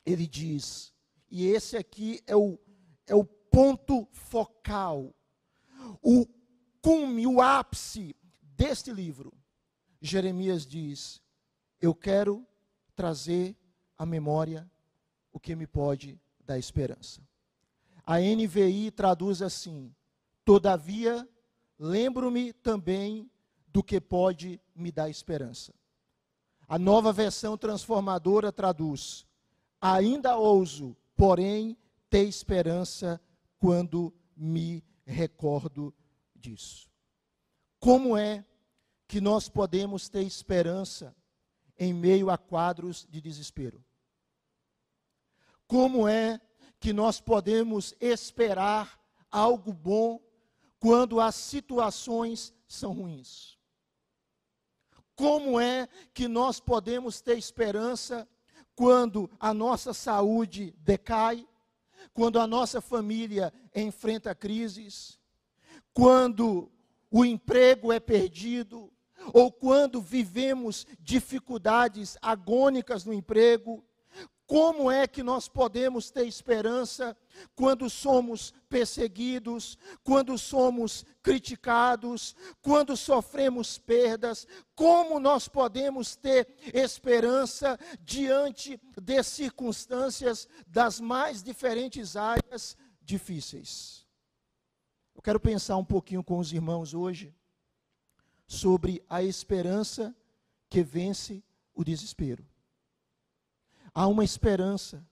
ele 0.06 0.28
diz: 0.28 0.94
e 1.30 1.46
esse 1.48 1.76
aqui 1.76 2.22
é 2.26 2.36
o, 2.36 2.58
é 3.06 3.16
o 3.16 3.24
ponto 3.24 4.08
focal, 4.12 5.14
o 6.02 6.26
cume, 6.82 7.28
o 7.28 7.42
ápice 7.42 8.16
deste 8.42 8.92
livro. 8.92 9.34
Jeremias 10.02 10.66
diz: 10.66 11.22
Eu 11.82 11.94
quero 11.94 12.46
trazer 12.96 13.56
à 13.98 14.06
memória 14.06 14.70
o 15.32 15.40
que 15.40 15.56
me 15.56 15.68
pode 15.68 16.20
dar 16.46 16.58
esperança. 16.58 17.22
A 18.06 18.20
NVI 18.20 18.92
traduz 18.92 19.42
assim: 19.42 19.94
Todavia, 20.46 21.28
lembro-me 21.78 22.54
também 22.54 23.30
do 23.68 23.84
que 23.84 24.00
pode 24.00 24.62
me 24.74 24.92
dar 24.92 25.10
esperança. 25.10 25.74
A 26.68 26.80
nova 26.80 27.12
versão 27.12 27.58
transformadora 27.58 28.52
traduz: 28.52 29.26
Ainda 29.82 30.38
ouso 30.38 30.96
porém 31.18 31.76
ter 32.10 32.24
esperança 32.24 33.20
quando 33.58 34.14
me 34.36 34.84
recordo 35.04 35.94
disso. 36.36 36.90
Como 37.80 38.16
é 38.16 38.46
que 39.08 39.20
nós 39.20 39.50
podemos 39.50 40.08
ter 40.08 40.22
esperança 40.22 41.16
em 41.78 41.94
meio 41.94 42.30
a 42.30 42.38
quadros 42.38 43.08
de 43.10 43.20
desespero? 43.20 43.84
Como 45.66 46.08
é 46.08 46.40
que 46.80 46.94
nós 46.94 47.20
podemos 47.20 47.94
esperar 48.00 49.00
algo 49.32 49.74
bom 49.74 50.22
quando 50.80 51.20
as 51.20 51.36
situações 51.36 52.54
são 52.68 52.94
ruins? 52.94 53.58
Como 55.16 55.60
é 55.60 55.88
que 56.14 56.28
nós 56.28 56.60
podemos 56.60 57.22
ter 57.22 57.38
esperança 57.38 58.28
quando 58.78 59.28
a 59.40 59.56
nossa 59.56 59.92
saúde 59.92 60.72
decai, 60.78 61.48
quando 62.14 62.40
a 62.40 62.46
nossa 62.46 62.80
família 62.80 63.52
enfrenta 63.76 64.36
crises, 64.36 65.20
quando 65.92 66.72
o 67.10 67.26
emprego 67.26 67.92
é 67.92 68.00
perdido, 68.00 68.94
ou 69.34 69.52
quando 69.52 70.00
vivemos 70.00 70.86
dificuldades 71.00 72.20
agônicas 72.22 73.04
no 73.04 73.12
emprego, 73.12 73.84
como 74.48 74.90
é 74.90 75.06
que 75.06 75.22
nós 75.22 75.50
podemos 75.50 76.10
ter 76.10 76.26
esperança 76.26 77.18
quando 77.54 77.90
somos 77.90 78.54
perseguidos, 78.70 79.78
quando 80.06 80.38
somos 80.38 81.06
criticados, 81.22 82.34
quando 82.62 82.96
sofremos 82.96 83.78
perdas? 83.78 84.48
Como 84.74 85.20
nós 85.20 85.50
podemos 85.50 86.16
ter 86.16 86.48
esperança 86.74 87.78
diante 88.00 88.80
de 89.02 89.22
circunstâncias 89.22 90.48
das 90.66 91.02
mais 91.02 91.44
diferentes 91.44 92.16
áreas 92.16 92.78
difíceis? 93.02 94.08
Eu 95.14 95.22
quero 95.22 95.42
pensar 95.42 95.76
um 95.76 95.84
pouquinho 95.84 96.24
com 96.24 96.40
os 96.40 96.54
irmãos 96.54 96.94
hoje 96.94 97.36
sobre 98.48 99.04
a 99.10 99.22
esperança 99.22 100.16
que 100.70 100.82
vence 100.82 101.44
o 101.76 101.84
desespero. 101.84 102.48
Há 103.98 104.06
uma 104.06 104.24
esperança 104.24 105.04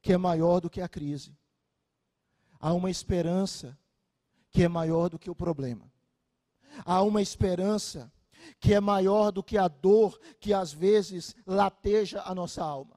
que 0.00 0.12
é 0.12 0.16
maior 0.16 0.60
do 0.60 0.70
que 0.70 0.80
a 0.80 0.88
crise. 0.88 1.36
Há 2.60 2.72
uma 2.72 2.88
esperança 2.88 3.76
que 4.48 4.62
é 4.62 4.68
maior 4.68 5.08
do 5.08 5.18
que 5.18 5.28
o 5.28 5.34
problema. 5.34 5.92
Há 6.84 7.02
uma 7.02 7.20
esperança 7.20 8.12
que 8.60 8.72
é 8.72 8.78
maior 8.78 9.32
do 9.32 9.42
que 9.42 9.58
a 9.58 9.66
dor 9.66 10.20
que 10.38 10.54
às 10.54 10.72
vezes 10.72 11.34
lateja 11.44 12.22
a 12.24 12.32
nossa 12.32 12.62
alma. 12.62 12.94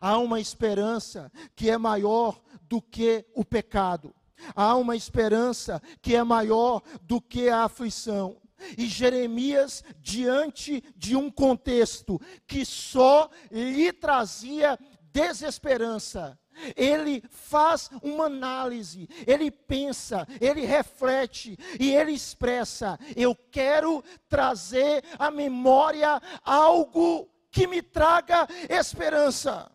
Há 0.00 0.16
uma 0.18 0.38
esperança 0.38 1.28
que 1.56 1.68
é 1.68 1.76
maior 1.76 2.40
do 2.62 2.80
que 2.80 3.26
o 3.34 3.44
pecado. 3.44 4.14
Há 4.54 4.76
uma 4.76 4.94
esperança 4.94 5.82
que 6.00 6.14
é 6.14 6.22
maior 6.22 6.84
do 7.02 7.20
que 7.20 7.48
a 7.48 7.64
aflição. 7.64 8.40
E 8.76 8.86
Jeremias, 8.86 9.82
diante 10.00 10.82
de 10.96 11.16
um 11.16 11.30
contexto 11.30 12.20
que 12.46 12.64
só 12.64 13.30
lhe 13.50 13.92
trazia 13.92 14.78
desesperança, 15.12 16.38
ele 16.76 17.22
faz 17.28 17.90
uma 18.02 18.26
análise, 18.26 19.08
ele 19.26 19.50
pensa, 19.50 20.26
ele 20.40 20.64
reflete 20.64 21.56
e 21.78 21.92
ele 21.94 22.12
expressa: 22.12 22.98
eu 23.16 23.34
quero 23.34 24.02
trazer 24.28 25.04
à 25.18 25.30
memória 25.30 26.20
algo 26.42 27.28
que 27.50 27.66
me 27.66 27.82
traga 27.82 28.46
esperança. 28.68 29.70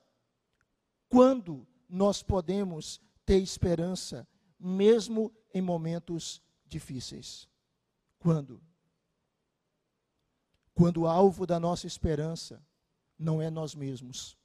Quando 1.08 1.68
nós 1.90 2.22
podemos 2.22 3.02
ter 3.26 3.40
esperança, 3.40 4.28
mesmo 4.60 5.34
em 5.54 5.62
momentos 5.62 6.42
difíceis? 6.66 7.48
Quando? 8.20 8.62
Quando 10.80 11.02
o 11.02 11.08
alvo 11.08 11.46
da 11.46 11.60
nossa 11.60 11.88
esperança 11.88 12.62
não 13.20 13.42
é 13.42 13.50
nós 13.50 13.76
mesmos. 13.76 14.38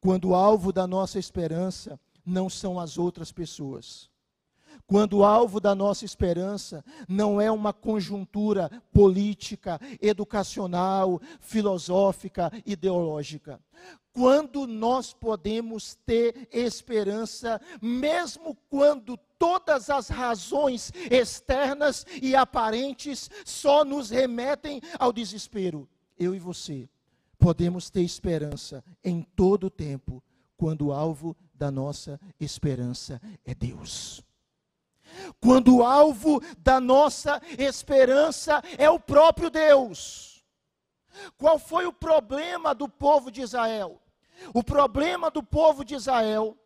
Quando 0.00 0.30
o 0.30 0.34
alvo 0.34 0.72
da 0.72 0.86
nossa 0.86 1.18
esperança 1.18 2.00
não 2.24 2.48
são 2.48 2.80
as 2.80 2.96
outras 2.96 3.30
pessoas. 3.30 4.08
Quando 4.86 5.18
o 5.18 5.24
alvo 5.24 5.60
da 5.60 5.74
nossa 5.74 6.06
esperança 6.06 6.82
não 7.06 7.38
é 7.38 7.50
uma 7.50 7.74
conjuntura 7.74 8.70
política, 8.90 9.78
educacional, 10.00 11.20
filosófica, 11.40 12.50
ideológica. 12.64 13.60
Quando 14.14 14.66
nós 14.66 15.12
podemos 15.12 15.94
ter 16.06 16.48
esperança, 16.50 17.60
mesmo 17.82 18.56
quando 18.70 19.18
todas 19.38 19.88
as 19.88 20.08
razões 20.08 20.92
externas 21.10 22.04
e 22.20 22.34
aparentes 22.34 23.30
só 23.44 23.84
nos 23.84 24.10
remetem 24.10 24.80
ao 24.98 25.12
desespero. 25.12 25.88
Eu 26.18 26.34
e 26.34 26.38
você 26.38 26.88
podemos 27.38 27.88
ter 27.88 28.02
esperança 28.02 28.84
em 29.02 29.22
todo 29.22 29.68
o 29.68 29.70
tempo, 29.70 30.22
quando 30.56 30.86
o 30.86 30.92
alvo 30.92 31.36
da 31.54 31.70
nossa 31.70 32.20
esperança 32.40 33.20
é 33.44 33.54
Deus. 33.54 34.22
Quando 35.40 35.76
o 35.76 35.84
alvo 35.84 36.42
da 36.58 36.80
nossa 36.80 37.40
esperança 37.56 38.62
é 38.76 38.90
o 38.90 39.00
próprio 39.00 39.48
Deus. 39.48 40.44
Qual 41.36 41.58
foi 41.58 41.86
o 41.86 41.92
problema 41.92 42.74
do 42.74 42.88
povo 42.88 43.30
de 43.30 43.40
Israel? 43.40 44.00
O 44.52 44.62
problema 44.62 45.30
do 45.30 45.42
povo 45.42 45.84
de 45.84 45.94
Israel 45.94 46.56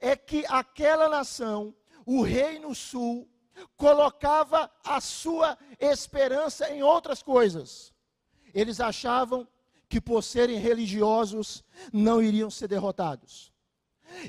é 0.00 0.16
que 0.16 0.44
aquela 0.48 1.08
nação 1.08 1.74
o 2.06 2.22
reino 2.22 2.74
sul 2.74 3.28
colocava 3.76 4.70
a 4.84 5.00
sua 5.00 5.56
esperança 5.78 6.70
em 6.70 6.82
outras 6.82 7.22
coisas. 7.22 7.92
Eles 8.54 8.80
achavam 8.80 9.46
que 9.88 10.00
por 10.00 10.22
serem 10.22 10.58
religiosos 10.58 11.64
não 11.92 12.22
iriam 12.22 12.50
ser 12.50 12.68
derrotados. 12.68 13.52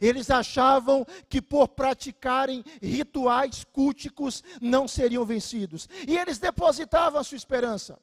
Eles 0.02 0.30
achavam 0.30 1.06
que 1.28 1.42
por 1.42 1.70
praticarem 1.70 2.64
rituais 2.82 3.64
culticos 3.64 4.44
não 4.62 4.88
seriam 4.88 5.26
vencidos. 5.26 5.90
E 6.08 6.18
eles 6.18 6.38
depositavam 6.38 7.20
a 7.20 7.24
sua 7.24 7.38
esperança. 7.38 8.00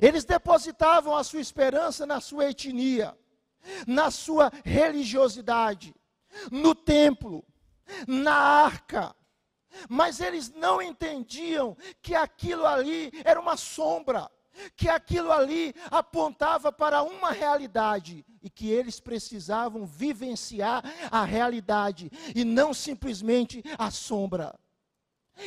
Eles 0.00 0.24
depositavam 0.24 1.16
a 1.16 1.24
sua 1.24 1.40
esperança 1.40 2.06
na 2.06 2.20
sua 2.20 2.50
etnia, 2.50 3.16
na 3.86 4.10
sua 4.10 4.52
religiosidade, 4.64 5.94
no 6.50 6.74
templo, 6.74 7.44
na 8.06 8.34
arca, 8.34 9.14
Mas 9.88 10.20
eles 10.20 10.50
não 10.50 10.82
entendiam 10.82 11.76
que 12.02 12.14
aquilo 12.14 12.66
ali 12.66 13.12
era 13.24 13.40
uma 13.40 13.56
sombra, 13.56 14.30
que 14.76 14.88
aquilo 14.88 15.30
ali 15.30 15.74
apontava 15.90 16.72
para 16.72 17.02
uma 17.02 17.30
realidade 17.30 18.24
e 18.42 18.50
que 18.50 18.68
eles 18.70 19.00
precisavam 19.00 19.86
vivenciar 19.86 20.82
a 21.10 21.24
realidade 21.24 22.10
e 22.34 22.44
não 22.44 22.74
simplesmente 22.74 23.62
a 23.78 23.90
sombra. 23.90 24.58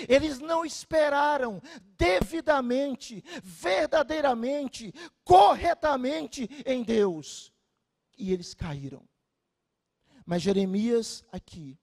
Eles 0.08 0.39
não 0.39 0.65
esperaram 0.65 1.62
devidamente, 1.97 3.23
verdadeiramente, 3.43 4.91
corretamente 5.23 6.49
em 6.65 6.84
Deus. 6.84 7.53
E 8.17 8.32
eles 8.32 8.53
caíram. 8.53 9.03
Mas 10.25 10.41
Jeremias, 10.41 11.23
aqui, 11.32 11.77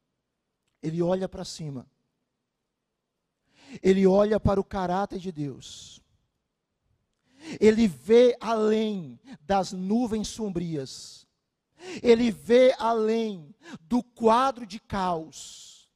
ele 0.83 1.03
olha 1.03 1.29
para 1.29 1.45
cima. 1.45 1.87
Ele 3.83 4.07
olha 4.07 4.41
para 4.41 4.61
o 4.61 4.65
caráter 4.65 5.19
de 5.19 5.31
Deus. 5.31 6.01
Ele 7.61 7.87
vê 7.87 8.37
além 8.41 9.19
das 9.43 9.73
nuvens 9.73 10.29
sombrias. 10.29 11.27
Ele 12.03 12.31
vê 12.31 12.75
além 12.79 13.55
do 13.83 14.03
quadro 14.03 14.67
de 14.67 14.79
caos. 14.79 15.91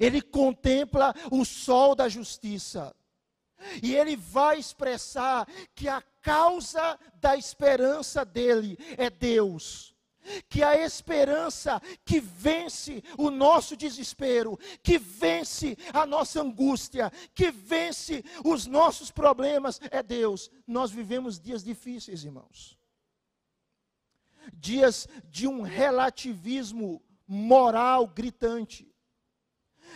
Ele 0.00 0.20
contempla 0.20 1.14
o 1.30 1.44
sol 1.44 1.94
da 1.94 2.08
justiça. 2.08 2.94
E 3.82 3.94
ele 3.94 4.16
vai 4.16 4.58
expressar 4.58 5.46
que 5.74 5.86
a 5.88 6.00
causa 6.22 6.98
da 7.16 7.36
esperança 7.36 8.24
dele 8.24 8.78
é 8.96 9.10
Deus 9.10 9.89
que 10.48 10.62
a 10.62 10.76
esperança 10.76 11.80
que 12.04 12.20
vence 12.20 13.02
o 13.16 13.30
nosso 13.30 13.76
desespero, 13.76 14.58
que 14.82 14.98
vence 14.98 15.76
a 15.92 16.04
nossa 16.06 16.40
angústia, 16.40 17.10
que 17.34 17.50
vence 17.50 18.24
os 18.44 18.66
nossos 18.66 19.10
problemas 19.10 19.80
é 19.90 20.02
Deus. 20.02 20.50
Nós 20.66 20.90
vivemos 20.90 21.40
dias 21.40 21.62
difíceis, 21.64 22.24
irmãos. 22.24 22.78
Dias 24.54 25.06
de 25.28 25.46
um 25.46 25.62
relativismo 25.62 27.02
moral 27.26 28.06
gritante. 28.06 28.88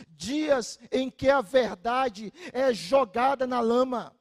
Dias 0.08 0.78
em 0.90 1.10
que 1.10 1.28
a 1.30 1.40
verdade 1.40 2.32
é 2.52 2.72
jogada 2.72 3.46
na 3.46 3.60
lama 3.60 4.14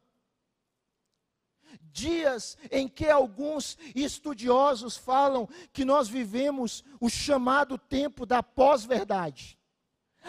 dias 1.94 2.58
em 2.72 2.88
que 2.88 3.08
alguns 3.08 3.78
estudiosos 3.96 4.98
falam 4.98 5.48
que 5.72 5.86
nós 5.86 6.10
vivemos 6.10 6.84
o 7.00 7.08
chamado 7.08 7.78
tempo 7.78 8.26
da 8.26 8.42
pós-verdade. 8.42 9.58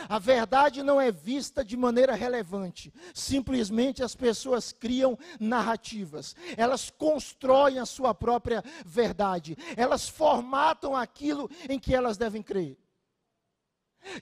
A 0.09 0.19
verdade 0.19 0.83
não 0.83 1.01
é 1.01 1.11
vista 1.11 1.65
de 1.65 1.77
maneira 1.77 2.15
relevante. 2.15 2.93
Simplesmente 3.15 4.03
as 4.03 4.15
pessoas 4.15 4.73
criam 4.73 5.17
narrativas. 5.39 6.35
Elas 6.57 6.91
constroem 6.91 7.79
a 7.79 7.87
sua 7.87 8.13
própria 8.13 8.63
verdade. 8.85 9.57
Elas 9.77 10.09
formatam 10.09 10.97
aquilo 10.97 11.49
em 11.69 11.79
que 11.79 11.95
elas 11.95 12.17
devem 12.19 12.43
crer. 12.43 12.77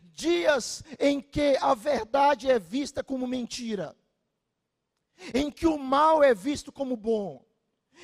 Dias 0.03 0.85
em 1.01 1.21
que 1.21 1.57
a 1.61 1.75
verdade 1.75 2.51
é 2.51 2.59
vista 2.59 3.03
como 3.03 3.27
mentira 3.27 3.97
em 5.35 5.51
que 5.51 5.67
o 5.67 5.79
mal 5.79 6.23
é 6.23 6.35
visto 6.35 6.73
como 6.73 6.97
bom, 6.97 7.45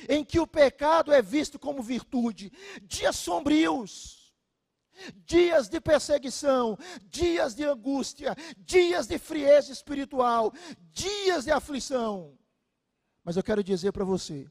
em 0.07 0.23
que 0.23 0.39
o 0.39 0.47
pecado 0.47 1.11
é 1.11 1.21
visto 1.21 1.59
como 1.59 1.81
virtude, 1.81 2.51
dias 2.83 3.15
sombrios, 3.15 4.33
dias 5.25 5.67
de 5.67 5.79
perseguição, 5.81 6.77
dias 7.05 7.55
de 7.55 7.63
angústia, 7.63 8.35
dias 8.57 9.07
de 9.07 9.17
frieza 9.17 9.71
espiritual, 9.71 10.53
dias 10.91 11.45
de 11.45 11.51
aflição. 11.51 12.37
Mas 13.23 13.35
eu 13.35 13.43
quero 13.43 13.63
dizer 13.63 13.91
para 13.91 14.05
você 14.05 14.47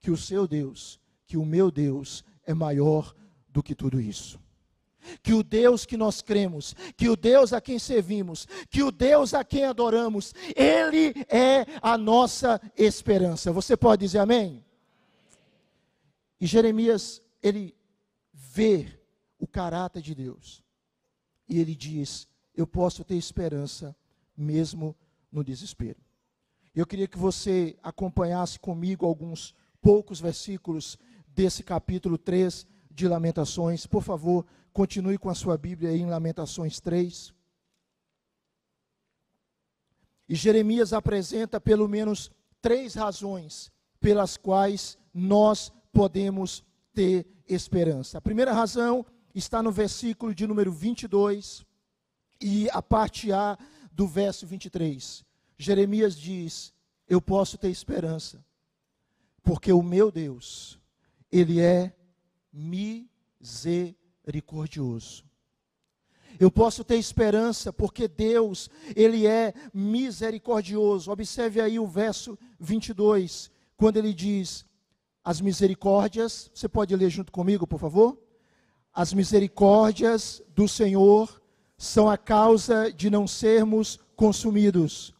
que 0.00 0.10
o 0.10 0.16
seu 0.16 0.46
Deus, 0.46 1.00
que 1.26 1.36
o 1.36 1.44
meu 1.44 1.70
Deus 1.70 2.24
é 2.44 2.54
maior 2.54 3.14
do 3.48 3.62
que 3.62 3.74
tudo 3.74 4.00
isso 4.00 4.45
que 5.22 5.32
o 5.32 5.42
Deus 5.42 5.84
que 5.84 5.96
nós 5.96 6.22
cremos, 6.22 6.74
que 6.96 7.08
o 7.08 7.16
Deus 7.16 7.52
a 7.52 7.60
quem 7.60 7.78
servimos, 7.78 8.46
que 8.70 8.82
o 8.82 8.90
Deus 8.90 9.34
a 9.34 9.44
quem 9.44 9.64
adoramos, 9.64 10.34
Ele 10.54 11.14
é 11.28 11.66
a 11.82 11.96
nossa 11.98 12.60
esperança. 12.76 13.52
Você 13.52 13.76
pode 13.76 14.04
dizer 14.04 14.18
amém? 14.18 14.64
E 16.40 16.46
Jeremias, 16.46 17.22
ele 17.42 17.74
vê 18.32 19.00
o 19.38 19.46
caráter 19.46 20.02
de 20.02 20.14
Deus. 20.14 20.62
E 21.48 21.58
ele 21.58 21.74
diz: 21.74 22.28
Eu 22.54 22.66
posso 22.66 23.04
ter 23.04 23.16
esperança 23.16 23.96
mesmo 24.36 24.96
no 25.30 25.42
desespero. 25.42 26.00
Eu 26.74 26.86
queria 26.86 27.08
que 27.08 27.16
você 27.16 27.76
acompanhasse 27.82 28.58
comigo 28.58 29.06
alguns 29.06 29.54
poucos 29.80 30.20
versículos 30.20 30.98
desse 31.28 31.62
capítulo 31.62 32.18
3 32.18 32.66
de 32.90 33.08
Lamentações. 33.08 33.86
Por 33.86 34.02
favor, 34.02 34.44
Continue 34.76 35.16
com 35.16 35.30
a 35.30 35.34
sua 35.34 35.56
Bíblia 35.56 35.88
aí 35.88 36.02
em 36.02 36.10
Lamentações 36.10 36.80
3. 36.80 37.32
E 40.28 40.34
Jeremias 40.34 40.92
apresenta 40.92 41.58
pelo 41.58 41.88
menos 41.88 42.30
três 42.60 42.92
razões 42.92 43.72
pelas 43.98 44.36
quais 44.36 44.98
nós 45.14 45.72
podemos 45.90 46.62
ter 46.92 47.26
esperança. 47.48 48.18
A 48.18 48.20
primeira 48.20 48.52
razão 48.52 49.06
está 49.34 49.62
no 49.62 49.72
versículo 49.72 50.34
de 50.34 50.46
número 50.46 50.70
22 50.70 51.64
e 52.38 52.68
a 52.68 52.82
parte 52.82 53.32
A 53.32 53.56
do 53.90 54.06
verso 54.06 54.46
23. 54.46 55.24
Jeremias 55.56 56.14
diz: 56.14 56.74
Eu 57.08 57.22
posso 57.22 57.56
ter 57.56 57.70
esperança, 57.70 58.44
porque 59.42 59.72
o 59.72 59.82
meu 59.82 60.12
Deus, 60.12 60.78
Ele 61.32 61.62
é 61.62 61.96
misericordioso 62.52 64.04
misericordioso. 64.26 65.24
Eu 66.38 66.50
posso 66.50 66.84
ter 66.84 66.96
esperança 66.96 67.72
porque 67.72 68.08
Deus, 68.08 68.68
Ele 68.94 69.26
é 69.26 69.54
misericordioso. 69.72 71.10
Observe 71.10 71.60
aí 71.60 71.78
o 71.78 71.86
verso 71.86 72.38
22, 72.60 73.50
quando 73.76 73.96
ele 73.96 74.12
diz: 74.12 74.66
As 75.24 75.40
misericórdias, 75.40 76.50
você 76.52 76.68
pode 76.68 76.94
ler 76.94 77.08
junto 77.08 77.32
comigo, 77.32 77.66
por 77.66 77.78
favor? 77.78 78.18
As 78.92 79.14
misericórdias 79.14 80.42
do 80.54 80.68
Senhor 80.68 81.40
são 81.78 82.10
a 82.10 82.18
causa 82.18 82.92
de 82.92 83.08
não 83.08 83.26
sermos 83.26 83.98
consumidos, 84.14 85.14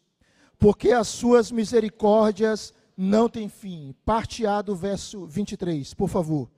porque 0.59 0.91
as 0.91 1.07
suas 1.07 1.51
misericórdias 1.51 2.73
não 2.95 3.29
têm 3.29 3.47
fim. 3.47 3.95
Parte 4.05 4.45
A 4.45 4.61
do 4.61 4.75
verso 4.75 5.25
23, 5.25 5.93
por 5.93 6.09
favor. 6.09 6.49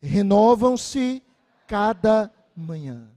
Renovam-se 0.00 1.22
cada 1.66 2.32
manhã. 2.54 3.10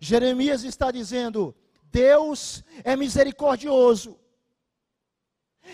Jeremias 0.00 0.64
está 0.64 0.90
dizendo: 0.90 1.54
Deus 1.84 2.62
é 2.84 2.96
misericordioso. 2.96 4.18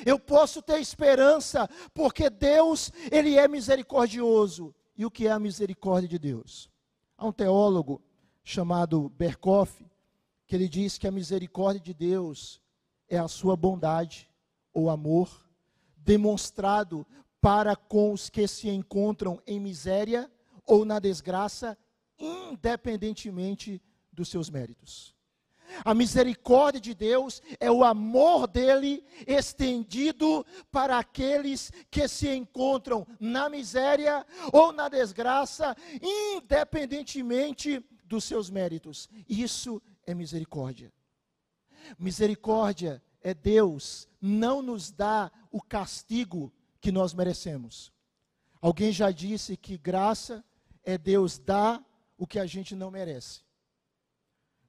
Eu 0.07 0.19
posso 0.19 0.63
ter 0.63 0.81
esperança 0.81 1.69
porque 1.93 2.31
Deus, 2.31 2.91
ele 3.11 3.37
é 3.37 3.47
misericordioso. 3.47 4.75
E 4.97 5.05
o 5.05 5.11
que 5.11 5.27
é 5.27 5.31
a 5.31 5.39
misericórdia 5.39 6.09
de 6.09 6.19
Deus? 6.19 6.71
Há 7.17 7.27
um 7.27 7.33
teólogo 7.33 8.03
chamado 8.45 9.09
Berkoff 9.11 9.85
que 10.47 10.57
ele 10.57 10.69
diz 10.69 10.99
que 10.99 11.07
a 11.07 11.11
misericórdia 11.11 11.81
de 11.81 11.95
Deus 11.95 12.61
é 13.09 13.19
a 13.19 13.29
sua 13.29 13.57
bondade 13.57 14.29
ou 14.73 14.91
amor 14.91 15.31
demonstrado 15.97 17.07
para 17.41 17.75
com 17.75 18.13
os 18.13 18.29
que 18.29 18.47
se 18.47 18.69
encontram 18.69 19.41
em 19.47 19.59
miséria 19.59 20.31
ou 20.67 20.85
na 20.85 20.99
desgraça, 20.99 21.77
independentemente 22.19 23.83
dos 24.13 24.29
seus 24.29 24.51
méritos. 24.51 25.15
A 25.85 25.95
misericórdia 25.95 26.81
de 26.81 26.95
Deus 26.95 27.41
é 27.59 27.71
o 27.71 27.83
amor 27.83 28.47
dele 28.47 29.05
estendido 29.27 30.45
para 30.71 30.99
aqueles 30.99 31.73
que 31.91 32.07
se 32.09 32.29
encontram 32.29 33.07
na 33.19 33.49
miséria 33.49 34.27
ou 34.53 34.73
na 34.73 34.89
desgraça, 34.89 35.75
independentemente 36.03 37.83
dos 38.05 38.25
seus 38.25 38.51
méritos. 38.51 39.09
Isso 39.29 39.81
é 40.07 40.15
misericórdia. 40.15 40.93
Misericórdia 41.99 43.03
é 43.23 43.33
Deus 43.33 44.09
não 44.21 44.63
nos 44.63 44.91
dá 44.91 45.31
o 45.51 45.61
castigo 45.61 46.53
que 46.81 46.93
nós 46.93 47.15
merecemos. 47.15 47.93
Alguém 48.61 48.93
já 48.93 49.11
disse 49.11 49.57
que 49.57 49.79
graça 49.79 50.45
é 50.85 50.99
Deus 50.99 51.39
dar 51.39 51.85
o 52.17 52.27
que 52.27 52.39
a 52.39 52.47
gente 52.47 52.75
não 52.75 52.91
merece. 52.91 53.43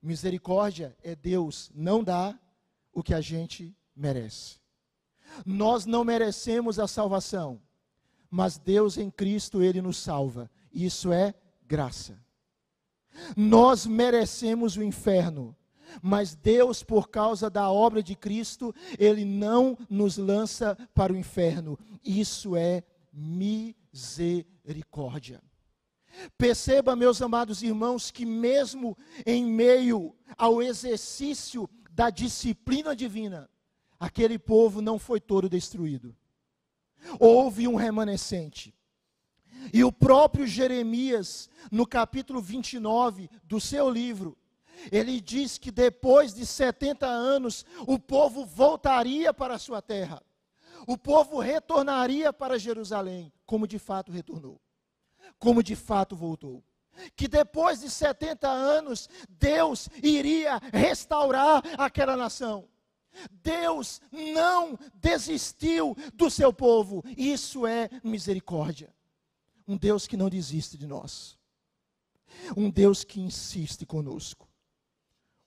Misericórdia 0.01 0.95
é 1.01 1.15
Deus 1.15 1.71
não 1.73 2.03
dar 2.03 2.39
o 2.91 3.01
que 3.01 3.13
a 3.13 3.21
gente 3.21 3.75
merece. 3.95 4.57
Nós 5.45 5.85
não 5.85 6.03
merecemos 6.03 6.79
a 6.79 6.87
salvação, 6.87 7.61
mas 8.29 8.57
Deus 8.57 8.97
em 8.97 9.09
Cristo, 9.09 9.61
Ele 9.61 9.81
nos 9.81 9.97
salva. 9.97 10.51
Isso 10.71 11.13
é 11.13 11.33
graça. 11.65 12.19
Nós 13.35 13.85
merecemos 13.85 14.75
o 14.75 14.83
inferno, 14.83 15.55
Mas 16.01 16.33
Deus, 16.35 16.83
por 16.83 17.09
causa 17.09 17.49
da 17.49 17.69
obra 17.69 18.01
de 18.01 18.15
Cristo, 18.15 18.73
Ele 18.97 19.25
não 19.25 19.77
nos 19.89 20.15
lança 20.17 20.77
para 20.93 21.11
o 21.13 21.17
inferno. 21.17 21.77
Isso 22.03 22.55
é 22.55 22.83
misericórdia. 23.11 25.41
Perceba, 26.37 26.95
meus 26.95 27.21
amados 27.21 27.63
irmãos, 27.63 28.11
que 28.11 28.25
mesmo 28.25 28.97
em 29.25 29.45
meio 29.45 30.15
ao 30.37 30.61
exercício 30.61 31.69
da 31.91 32.09
disciplina 32.09 32.95
divina, 32.95 33.49
aquele 33.99 34.37
povo 34.37 34.81
não 34.81 34.97
foi 34.97 35.19
todo 35.19 35.49
destruído. 35.49 36.15
Houve 37.19 37.67
um 37.67 37.75
remanescente. 37.75 38.73
E 39.71 39.83
o 39.83 39.91
próprio 39.91 40.45
Jeremias, 40.45 41.49
no 41.71 41.85
capítulo 41.85 42.41
29 42.41 43.29
do 43.43 43.59
seu 43.59 43.89
livro, 43.89 44.37
ele 44.91 45.21
diz 45.21 45.57
que 45.57 45.71
depois 45.71 46.33
de 46.33 46.45
70 46.45 47.05
anos, 47.05 47.65
o 47.87 47.97
povo 47.97 48.45
voltaria 48.45 49.33
para 49.33 49.55
a 49.55 49.59
sua 49.59 49.81
terra. 49.81 50.21
O 50.85 50.97
povo 50.97 51.39
retornaria 51.39 52.33
para 52.33 52.59
Jerusalém, 52.59 53.31
como 53.45 53.67
de 53.67 53.79
fato 53.79 54.11
retornou. 54.11 54.59
Como 55.39 55.63
de 55.63 55.75
fato 55.75 56.15
voltou. 56.15 56.63
Que 57.15 57.27
depois 57.27 57.81
de 57.81 57.89
70 57.89 58.47
anos, 58.47 59.09
Deus 59.29 59.89
iria 60.01 60.59
restaurar 60.71 61.63
aquela 61.77 62.15
nação. 62.15 62.67
Deus 63.31 64.01
não 64.11 64.77
desistiu 64.95 65.95
do 66.13 66.29
seu 66.29 66.53
povo. 66.53 67.03
Isso 67.17 67.65
é 67.65 67.89
misericórdia. 68.03 68.93
Um 69.67 69.77
Deus 69.77 70.07
que 70.07 70.17
não 70.17 70.29
desiste 70.29 70.77
de 70.77 70.87
nós. 70.87 71.37
Um 72.55 72.69
Deus 72.69 73.03
que 73.03 73.21
insiste 73.21 73.85
conosco. 73.85 74.47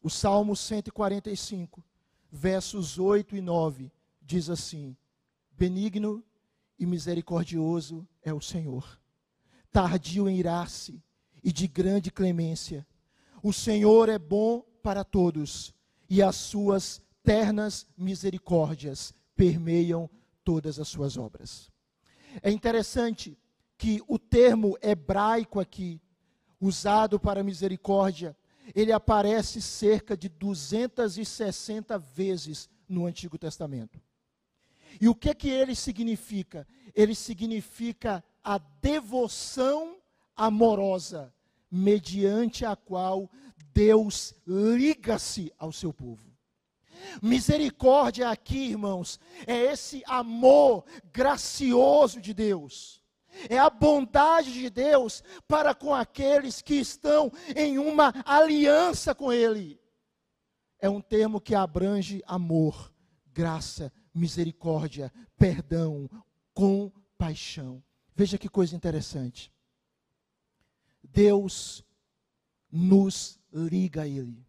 O 0.02 0.08
Salmo 0.08 0.54
145, 0.54 1.84
versos 2.30 2.98
8 2.98 3.36
e 3.36 3.40
9, 3.40 3.92
diz 4.22 4.48
assim: 4.48 4.96
Benigno 5.50 6.24
e 6.78 6.86
misericordioso 6.86 8.06
é 8.22 8.32
o 8.32 8.40
Senhor, 8.40 9.00
tardio 9.76 10.26
em 10.26 10.38
irar-se 10.38 11.02
e 11.44 11.52
de 11.52 11.68
grande 11.68 12.10
clemência. 12.10 12.86
O 13.42 13.52
Senhor 13.52 14.08
é 14.08 14.18
bom 14.18 14.62
para 14.82 15.04
todos, 15.04 15.74
e 16.08 16.22
as 16.22 16.34
suas 16.34 17.02
ternas 17.22 17.86
misericórdias 17.94 19.12
permeiam 19.34 20.08
todas 20.42 20.78
as 20.80 20.88
suas 20.88 21.18
obras. 21.18 21.70
É 22.42 22.50
interessante 22.50 23.38
que 23.76 24.02
o 24.08 24.18
termo 24.18 24.78
hebraico 24.80 25.60
aqui, 25.60 26.00
usado 26.58 27.20
para 27.20 27.44
misericórdia, 27.44 28.34
ele 28.74 28.92
aparece 28.92 29.60
cerca 29.60 30.16
de 30.16 30.30
260 30.30 31.98
vezes 31.98 32.66
no 32.88 33.04
Antigo 33.04 33.36
Testamento. 33.36 34.00
E 34.98 35.06
o 35.06 35.14
que 35.14 35.34
que 35.34 35.50
ele 35.50 35.74
significa? 35.74 36.66
Ele 36.94 37.14
significa 37.14 38.24
a 38.46 38.58
devoção 38.80 39.96
amorosa 40.36 41.34
mediante 41.68 42.64
a 42.64 42.76
qual 42.76 43.28
Deus 43.74 44.32
liga-se 44.46 45.52
ao 45.58 45.72
seu 45.72 45.92
povo. 45.92 46.24
Misericórdia 47.20 48.30
aqui, 48.30 48.70
irmãos, 48.70 49.18
é 49.48 49.72
esse 49.72 50.00
amor 50.06 50.84
gracioso 51.12 52.20
de 52.20 52.32
Deus 52.32 53.04
é 53.50 53.58
a 53.58 53.68
bondade 53.68 54.50
de 54.50 54.70
Deus 54.70 55.22
para 55.46 55.74
com 55.74 55.94
aqueles 55.94 56.62
que 56.62 56.74
estão 56.74 57.30
em 57.54 57.78
uma 57.78 58.14
aliança 58.24 59.14
com 59.14 59.30
Ele. 59.30 59.78
É 60.80 60.88
um 60.88 61.02
termo 61.02 61.38
que 61.38 61.54
abrange 61.54 62.22
amor, 62.26 62.90
graça, 63.32 63.92
misericórdia, 64.14 65.12
perdão, 65.36 66.08
compaixão. 66.54 67.82
Veja 68.16 68.38
que 68.38 68.48
coisa 68.48 68.74
interessante. 68.74 69.52
Deus 71.04 71.84
nos 72.72 73.38
liga 73.52 74.02
a 74.02 74.08
Ele. 74.08 74.42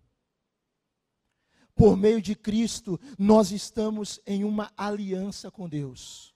Por 1.76 1.98
meio 1.98 2.22
de 2.22 2.34
Cristo, 2.34 2.98
nós 3.20 3.52
estamos 3.52 4.22
em 4.26 4.46
uma 4.46 4.72
aliança 4.78 5.52
com 5.52 5.68
Deus. 5.68 6.34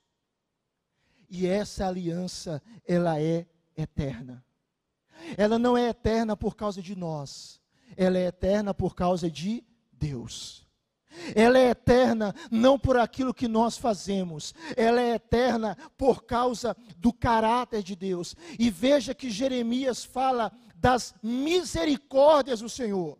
E 1.29 1.47
essa 1.47 1.87
aliança, 1.87 2.61
ela 2.85 3.17
é 3.19 3.47
eterna. 3.77 4.45
Ela 5.37 5.57
não 5.57 5.77
é 5.77 5.87
eterna 5.87 6.35
por 6.35 6.53
causa 6.57 6.81
de 6.81 6.97
nós. 6.97 7.61
Ela 7.95 8.17
é 8.17 8.25
eterna 8.25 8.73
por 8.73 8.93
causa 8.93 9.31
de 9.31 9.63
Deus. 9.89 10.60
Ela 11.35 11.59
é 11.59 11.69
eterna 11.69 12.33
não 12.49 12.79
por 12.79 12.97
aquilo 12.97 13.33
que 13.33 13.47
nós 13.47 13.77
fazemos, 13.77 14.53
ela 14.75 15.01
é 15.01 15.15
eterna 15.15 15.77
por 15.97 16.23
causa 16.23 16.75
do 16.97 17.11
caráter 17.11 17.83
de 17.83 17.95
Deus. 17.95 18.35
E 18.57 18.69
veja 18.69 19.13
que 19.13 19.29
Jeremias 19.29 20.03
fala 20.03 20.51
das 20.75 21.13
misericórdias 21.21 22.59
do 22.59 22.69
Senhor. 22.69 23.19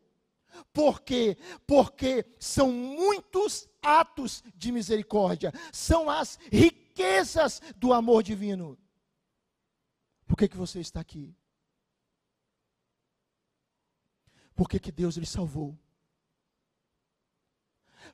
Por 0.74 1.02
quê? 1.02 1.38
Porque 1.66 2.26
são 2.40 2.72
muitos 2.72 3.68
atos 3.82 4.44
de 4.56 4.72
misericórdia, 4.72 5.54
são 5.72 6.10
as 6.10 6.38
riquezas 6.52 7.62
do 7.78 7.94
amor 7.94 8.24
divino. 8.24 8.78
Por 10.28 10.38
que, 10.38 10.48
que 10.48 10.58
você 10.58 10.80
está 10.80 11.00
aqui? 11.00 11.36
Por 14.56 14.70
que, 14.70 14.80
que 14.80 14.92
Deus 14.92 15.18
lhe 15.18 15.26
salvou? 15.26 15.78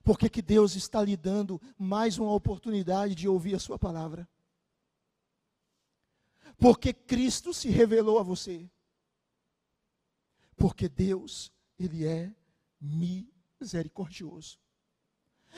Por 0.07 0.17
que, 0.17 0.29
que 0.29 0.41
Deus 0.41 0.73
está 0.77 1.03
lhe 1.03 1.17
dando 1.17 1.61
mais 1.77 2.17
uma 2.17 2.31
oportunidade 2.31 3.13
de 3.13 3.27
ouvir 3.27 3.55
a 3.55 3.59
sua 3.59 3.77
palavra? 3.77 4.25
Porque 6.57 6.93
Cristo 6.93 7.53
se 7.53 7.67
revelou 7.67 8.17
a 8.17 8.23
você. 8.23 8.71
Porque 10.55 10.87
Deus, 10.87 11.51
Ele 11.77 12.07
é 12.07 12.33
misericordioso. 12.79 14.57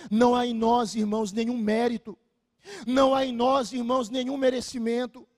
Não 0.09 0.33
há 0.33 0.47
em 0.47 0.55
nós, 0.55 0.95
irmãos, 0.95 1.31
nenhum 1.31 1.55
mérito 1.55 2.17
não 2.87 3.13
há 3.13 3.23
em 3.23 3.31
nós, 3.31 3.71
irmãos, 3.71 4.09
nenhum 4.09 4.35
merecimento. 4.35 5.28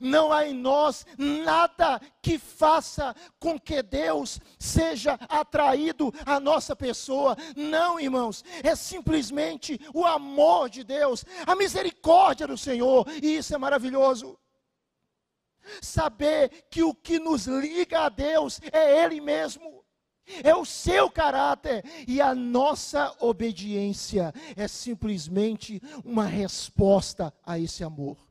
Não 0.00 0.32
há 0.32 0.46
em 0.46 0.54
nós 0.54 1.06
nada 1.16 2.00
que 2.22 2.38
faça 2.38 3.14
com 3.38 3.58
que 3.58 3.82
Deus 3.82 4.40
seja 4.58 5.18
atraído 5.28 6.12
à 6.26 6.38
nossa 6.40 6.74
pessoa. 6.74 7.36
Não, 7.56 7.98
irmãos, 7.98 8.44
é 8.62 8.74
simplesmente 8.74 9.80
o 9.94 10.04
amor 10.04 10.68
de 10.68 10.84
Deus, 10.84 11.24
a 11.46 11.54
misericórdia 11.54 12.46
do 12.46 12.58
Senhor, 12.58 13.06
e 13.22 13.36
isso 13.36 13.54
é 13.54 13.58
maravilhoso. 13.58 14.38
Saber 15.82 16.66
que 16.70 16.82
o 16.82 16.94
que 16.94 17.18
nos 17.18 17.46
liga 17.46 18.00
a 18.00 18.08
Deus 18.08 18.60
é 18.72 19.04
Ele 19.04 19.20
mesmo 19.20 19.78
é 20.42 20.54
o 20.54 20.64
seu 20.64 21.10
caráter 21.10 21.82
e 22.06 22.20
a 22.20 22.34
nossa 22.34 23.14
obediência 23.18 24.32
é 24.56 24.68
simplesmente 24.68 25.80
uma 26.04 26.26
resposta 26.26 27.32
a 27.44 27.58
esse 27.58 27.82
amor. 27.82 28.27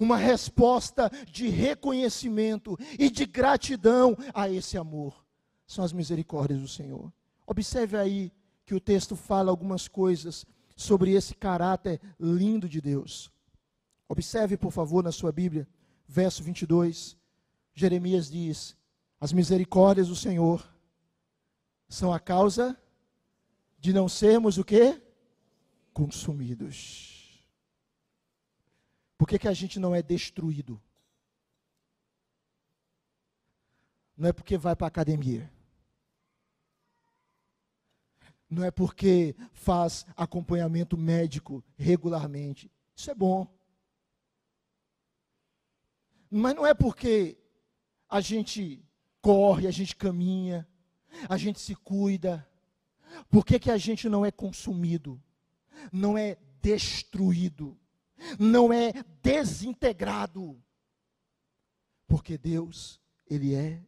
Uma 0.00 0.16
resposta 0.16 1.10
de 1.30 1.48
reconhecimento 1.48 2.78
e 2.98 3.10
de 3.10 3.26
gratidão 3.26 4.16
a 4.34 4.48
esse 4.48 4.76
amor. 4.76 5.24
São 5.66 5.84
as 5.84 5.92
misericórdias 5.92 6.60
do 6.60 6.68
Senhor. 6.68 7.12
Observe 7.46 7.96
aí 7.96 8.32
que 8.64 8.74
o 8.74 8.80
texto 8.80 9.16
fala 9.16 9.50
algumas 9.50 9.88
coisas 9.88 10.46
sobre 10.76 11.12
esse 11.12 11.34
caráter 11.34 12.00
lindo 12.18 12.68
de 12.68 12.80
Deus. 12.80 13.30
Observe, 14.08 14.56
por 14.56 14.70
favor, 14.72 15.02
na 15.02 15.12
sua 15.12 15.32
Bíblia, 15.32 15.66
verso 16.06 16.42
22. 16.42 17.16
Jeremias 17.74 18.30
diz: 18.30 18.76
As 19.20 19.32
misericórdias 19.32 20.08
do 20.08 20.16
Senhor 20.16 20.66
são 21.88 22.12
a 22.12 22.20
causa 22.20 22.76
de 23.78 23.92
não 23.92 24.08
sermos 24.08 24.58
o 24.58 24.64
quê? 24.64 25.00
Consumidos. 25.92 27.11
Por 29.22 29.28
que, 29.28 29.38
que 29.38 29.46
a 29.46 29.52
gente 29.52 29.78
não 29.78 29.94
é 29.94 30.02
destruído? 30.02 30.82
Não 34.16 34.28
é 34.28 34.32
porque 34.32 34.58
vai 34.58 34.74
para 34.74 34.88
a 34.88 34.88
academia. 34.88 35.48
Não 38.50 38.64
é 38.64 38.72
porque 38.72 39.36
faz 39.52 40.04
acompanhamento 40.16 40.98
médico 40.98 41.62
regularmente. 41.76 42.68
Isso 42.96 43.12
é 43.12 43.14
bom. 43.14 43.46
Mas 46.28 46.56
não 46.56 46.66
é 46.66 46.74
porque 46.74 47.38
a 48.08 48.20
gente 48.20 48.84
corre, 49.20 49.68
a 49.68 49.70
gente 49.70 49.94
caminha, 49.94 50.66
a 51.28 51.36
gente 51.36 51.60
se 51.60 51.76
cuida. 51.76 52.44
Por 53.30 53.46
que, 53.46 53.60
que 53.60 53.70
a 53.70 53.78
gente 53.78 54.08
não 54.08 54.26
é 54.26 54.32
consumido? 54.32 55.22
Não 55.92 56.18
é 56.18 56.36
destruído? 56.60 57.78
Não 58.38 58.72
é 58.72 58.92
desintegrado? 59.22 60.60
Porque 62.06 62.36
Deus, 62.36 63.00
Ele 63.26 63.54
é 63.54 63.82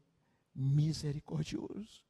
misericordioso. 0.54 2.04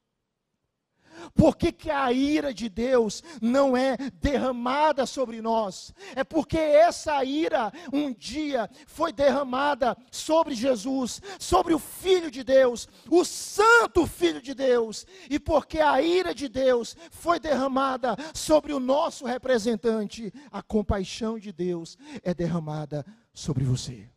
Por 1.35 1.57
que, 1.57 1.73
que 1.73 1.91
a 1.91 2.13
ira 2.13 2.53
de 2.53 2.69
Deus 2.69 3.23
não 3.41 3.77
é 3.77 3.97
derramada 4.21 5.07
sobre 5.07 5.41
nós? 5.41 5.93
É 6.15 6.25
porque 6.25 6.59
essa 6.59 7.25
ira 7.25 7.73
um 7.93 8.13
dia 8.13 8.71
foi 8.87 9.13
derramada 9.13 9.97
sobre 10.11 10.55
Jesus, 10.55 11.21
sobre 11.39 11.75
o 11.75 11.79
Filho 11.79 12.31
de 12.31 12.45
Deus, 12.45 12.89
o 13.11 13.25
Santo 13.25 14.07
Filho 14.07 14.41
de 14.41 14.55
Deus, 14.55 15.07
e 15.29 15.39
porque 15.39 15.81
a 15.81 16.01
ira 16.01 16.35
de 16.35 16.49
Deus 16.49 16.97
foi 17.11 17.39
derramada 17.39 18.17
sobre 18.35 18.73
o 18.73 18.81
nosso 18.81 19.25
representante, 19.25 20.33
a 20.51 20.63
compaixão 20.63 21.39
de 21.39 21.53
Deus 21.53 21.97
é 22.23 22.35
derramada 22.35 23.05
sobre 23.33 23.65
você, 23.65 24.09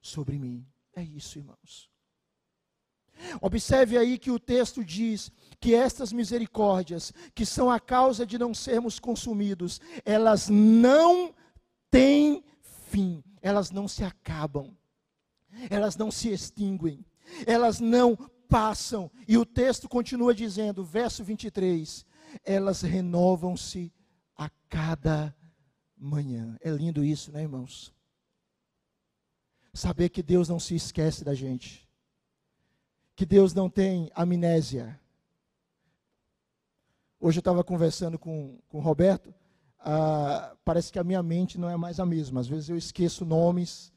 sobre 0.00 0.38
mim. 0.38 0.66
É 0.94 1.02
isso, 1.02 1.38
irmãos. 1.38 1.91
Observe 3.40 3.96
aí 3.96 4.18
que 4.18 4.30
o 4.30 4.38
texto 4.38 4.84
diz 4.84 5.30
que 5.60 5.74
estas 5.74 6.12
misericórdias, 6.12 7.12
que 7.34 7.46
são 7.46 7.70
a 7.70 7.78
causa 7.78 8.26
de 8.26 8.38
não 8.38 8.52
sermos 8.54 8.98
consumidos, 8.98 9.80
elas 10.04 10.48
não 10.48 11.34
têm 11.90 12.44
fim, 12.90 13.22
elas 13.40 13.70
não 13.70 13.86
se 13.86 14.04
acabam, 14.04 14.76
elas 15.70 15.96
não 15.96 16.10
se 16.10 16.28
extinguem, 16.30 17.04
elas 17.46 17.80
não 17.80 18.16
passam. 18.48 19.10
E 19.26 19.38
o 19.38 19.46
texto 19.46 19.88
continua 19.88 20.34
dizendo, 20.34 20.84
verso 20.84 21.22
23, 21.22 22.04
elas 22.44 22.82
renovam-se 22.82 23.92
a 24.36 24.50
cada 24.68 25.34
manhã. 25.96 26.58
É 26.60 26.70
lindo 26.70 27.04
isso, 27.04 27.30
né, 27.32 27.42
irmãos? 27.42 27.94
Saber 29.72 30.10
que 30.10 30.22
Deus 30.22 30.48
não 30.48 30.60
se 30.60 30.74
esquece 30.74 31.24
da 31.24 31.34
gente 31.34 31.88
que 33.14 33.26
Deus 33.26 33.52
não 33.54 33.68
tem 33.68 34.10
amnésia. 34.14 34.98
Hoje 37.20 37.38
eu 37.38 37.42
estava 37.42 37.62
conversando 37.62 38.18
com, 38.18 38.58
com 38.68 38.78
o 38.78 38.80
Roberto, 38.80 39.32
ah, 39.78 40.56
parece 40.64 40.92
que 40.92 40.98
a 40.98 41.04
minha 41.04 41.22
mente 41.22 41.58
não 41.58 41.68
é 41.68 41.76
mais 41.76 42.00
a 42.00 42.06
mesma. 42.06 42.40
Às 42.40 42.48
vezes 42.48 42.68
eu 42.68 42.76
esqueço 42.76 43.24
nomes, 43.24 43.92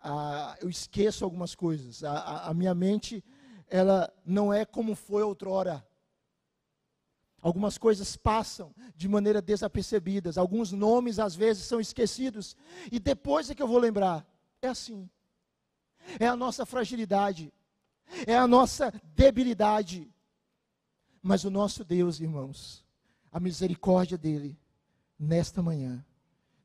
ah, 0.00 0.56
eu 0.60 0.68
esqueço 0.68 1.24
algumas 1.24 1.54
coisas. 1.54 2.04
A, 2.04 2.12
a, 2.12 2.50
a 2.50 2.54
minha 2.54 2.74
mente, 2.74 3.24
ela 3.68 4.12
não 4.24 4.52
é 4.52 4.64
como 4.64 4.94
foi 4.94 5.22
outrora. 5.22 5.84
Algumas 7.42 7.78
coisas 7.78 8.16
passam 8.16 8.74
de 8.94 9.08
maneira 9.08 9.40
desapercebidas, 9.40 10.36
alguns 10.36 10.72
nomes 10.72 11.18
às 11.18 11.34
vezes 11.34 11.64
são 11.64 11.80
esquecidos, 11.80 12.54
e 12.92 13.00
depois 13.00 13.48
é 13.48 13.54
que 13.54 13.62
eu 13.62 13.68
vou 13.68 13.78
lembrar. 13.78 14.26
É 14.60 14.68
assim. 14.68 15.08
É 16.18 16.26
a 16.26 16.36
nossa 16.36 16.66
fragilidade 16.66 17.52
é 18.26 18.36
a 18.36 18.46
nossa 18.46 18.92
debilidade. 19.14 20.10
Mas 21.22 21.44
o 21.44 21.50
nosso 21.50 21.84
Deus, 21.84 22.20
irmãos, 22.20 22.84
a 23.30 23.38
misericórdia 23.38 24.16
dele, 24.16 24.58
nesta 25.18 25.62
manhã, 25.62 26.04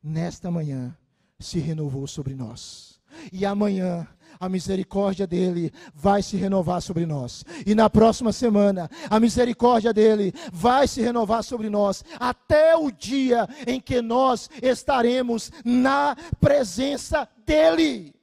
nesta 0.01 0.49
manhã, 0.49 0.97
se 1.39 1.59
renovou 1.59 2.07
sobre 2.07 2.33
nós. 2.33 2.99
E 3.31 3.45
amanhã, 3.45 4.07
a 4.39 4.49
misericórdia 4.49 5.27
dele 5.27 5.71
vai 5.93 6.21
se 6.21 6.37
renovar 6.37 6.81
sobre 6.81 7.05
nós. 7.05 7.43
E 7.65 7.75
na 7.75 7.89
próxima 7.89 8.31
semana, 8.31 8.89
a 9.09 9.19
misericórdia 9.19 9.93
dele 9.93 10.33
vai 10.51 10.87
se 10.87 11.01
renovar 11.01 11.43
sobre 11.43 11.69
nós, 11.69 12.03
até 12.19 12.75
o 12.75 12.91
dia 12.91 13.47
em 13.67 13.79
que 13.79 14.01
nós 14.01 14.49
estaremos 14.61 15.51
na 15.63 16.15
presença 16.39 17.27
dele. 17.45 18.14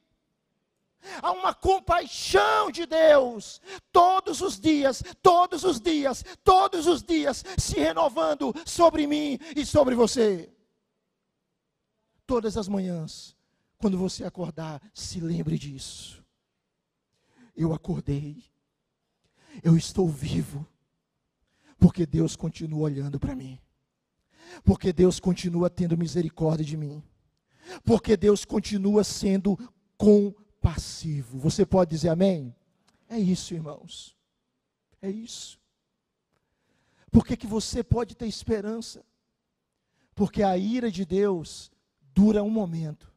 Há 1.20 1.32
uma 1.32 1.52
compaixão 1.52 2.70
de 2.70 2.86
Deus 2.86 3.60
todos 3.90 4.40
os 4.40 4.58
dias, 4.58 5.02
todos 5.20 5.64
os 5.64 5.80
dias, 5.80 6.24
todos 6.44 6.86
os 6.86 7.02
dias 7.02 7.44
se 7.58 7.78
renovando 7.78 8.54
sobre 8.64 9.06
mim 9.06 9.38
e 9.56 9.66
sobre 9.66 9.94
você. 9.94 10.50
Todas 12.26 12.56
as 12.56 12.68
manhãs, 12.68 13.36
quando 13.78 13.98
você 13.98 14.24
acordar, 14.24 14.80
se 14.94 15.20
lembre 15.20 15.58
disso. 15.58 16.22
Eu 17.54 17.74
acordei, 17.74 18.44
eu 19.62 19.76
estou 19.76 20.08
vivo, 20.08 20.66
porque 21.78 22.06
Deus 22.06 22.36
continua 22.36 22.84
olhando 22.84 23.18
para 23.18 23.34
mim, 23.34 23.58
porque 24.64 24.92
Deus 24.92 25.18
continua 25.18 25.68
tendo 25.68 25.98
misericórdia 25.98 26.64
de 26.64 26.76
mim, 26.76 27.02
porque 27.84 28.16
Deus 28.16 28.44
continua 28.44 29.02
sendo 29.04 29.58
com 29.98 30.32
passivo. 30.62 31.38
Você 31.38 31.66
pode 31.66 31.90
dizer 31.90 32.08
amém? 32.08 32.54
É 33.08 33.18
isso, 33.18 33.52
irmãos. 33.52 34.16
É 35.02 35.10
isso. 35.10 35.60
Por 37.10 37.26
que, 37.26 37.36
que 37.36 37.46
você 37.46 37.82
pode 37.82 38.14
ter 38.14 38.26
esperança? 38.26 39.04
Porque 40.14 40.42
a 40.42 40.56
ira 40.56 40.90
de 40.90 41.04
Deus 41.04 41.70
dura 42.14 42.42
um 42.42 42.48
momento, 42.48 43.12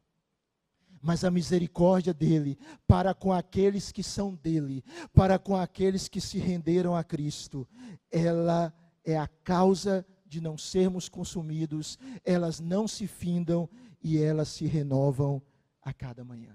mas 1.00 1.24
a 1.24 1.30
misericórdia 1.30 2.12
dele 2.12 2.58
para 2.86 3.14
com 3.14 3.32
aqueles 3.32 3.92
que 3.92 4.02
são 4.02 4.34
dele, 4.34 4.84
para 5.14 5.38
com 5.38 5.56
aqueles 5.56 6.08
que 6.08 6.20
se 6.20 6.38
renderam 6.38 6.96
a 6.96 7.04
Cristo, 7.04 7.66
ela 8.10 8.74
é 9.04 9.16
a 9.16 9.28
causa 9.28 10.04
de 10.26 10.40
não 10.40 10.58
sermos 10.58 11.08
consumidos, 11.08 11.98
elas 12.24 12.58
não 12.58 12.88
se 12.88 13.06
findam 13.06 13.68
e 14.02 14.18
elas 14.18 14.48
se 14.48 14.66
renovam 14.66 15.40
a 15.80 15.92
cada 15.92 16.24
manhã. 16.24 16.54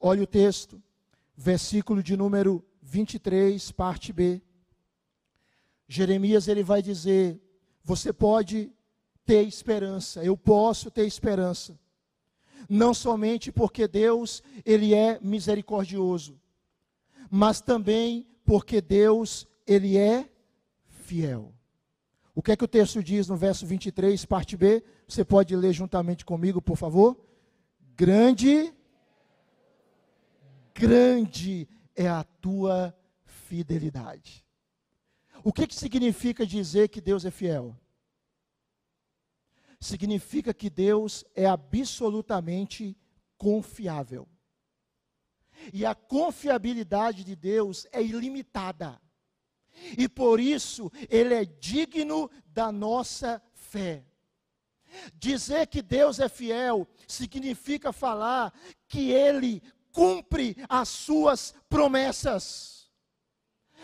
Olha 0.00 0.22
o 0.22 0.26
texto, 0.26 0.82
versículo 1.36 2.02
de 2.02 2.16
número 2.16 2.64
23, 2.82 3.70
parte 3.72 4.12
B. 4.12 4.40
Jeremias 5.88 6.48
ele 6.48 6.62
vai 6.62 6.82
dizer: 6.82 7.40
você 7.82 8.12
pode 8.12 8.72
ter 9.24 9.42
esperança, 9.42 10.24
eu 10.24 10.36
posso 10.36 10.90
ter 10.90 11.06
esperança. 11.06 11.78
Não 12.68 12.92
somente 12.92 13.52
porque 13.52 13.86
Deus 13.86 14.42
ele 14.64 14.94
é 14.94 15.20
misericordioso, 15.20 16.40
mas 17.30 17.60
também 17.60 18.26
porque 18.44 18.80
Deus 18.80 19.46
ele 19.66 19.96
é 19.96 20.28
fiel. 20.86 21.52
O 22.34 22.42
que 22.42 22.52
é 22.52 22.56
que 22.56 22.64
o 22.64 22.68
texto 22.68 23.02
diz 23.02 23.28
no 23.28 23.36
verso 23.36 23.64
23, 23.66 24.24
parte 24.26 24.56
B? 24.56 24.84
Você 25.08 25.24
pode 25.24 25.56
ler 25.56 25.72
juntamente 25.72 26.24
comigo, 26.24 26.60
por 26.60 26.76
favor? 26.76 27.16
Grande 27.96 28.74
grande 30.78 31.66
é 31.94 32.06
a 32.06 32.22
tua 32.22 32.94
fidelidade. 33.24 34.44
O 35.42 35.52
que, 35.52 35.66
que 35.66 35.74
significa 35.74 36.46
dizer 36.46 36.88
que 36.88 37.00
Deus 37.00 37.24
é 37.24 37.30
fiel? 37.30 37.74
Significa 39.80 40.52
que 40.52 40.68
Deus 40.68 41.24
é 41.34 41.46
absolutamente 41.46 42.96
confiável. 43.38 44.28
E 45.72 45.86
a 45.86 45.94
confiabilidade 45.94 47.24
de 47.24 47.34
Deus 47.34 47.86
é 47.90 48.02
ilimitada. 48.02 49.00
E 49.96 50.08
por 50.08 50.40
isso 50.40 50.90
ele 51.08 51.34
é 51.34 51.44
digno 51.44 52.30
da 52.46 52.70
nossa 52.70 53.42
fé. 53.52 54.04
Dizer 55.14 55.66
que 55.66 55.82
Deus 55.82 56.18
é 56.20 56.28
fiel 56.28 56.86
significa 57.06 57.92
falar 57.92 58.52
que 58.88 59.10
ele 59.10 59.62
cumpre 59.96 60.54
as 60.68 60.90
suas 60.90 61.54
promessas. 61.70 62.92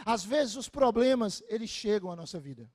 Às 0.04 0.22
vezes 0.22 0.56
os 0.56 0.68
problemas, 0.68 1.42
eles 1.48 1.70
chegam 1.70 2.12
à 2.12 2.16
nossa 2.16 2.38
vida. 2.38 2.70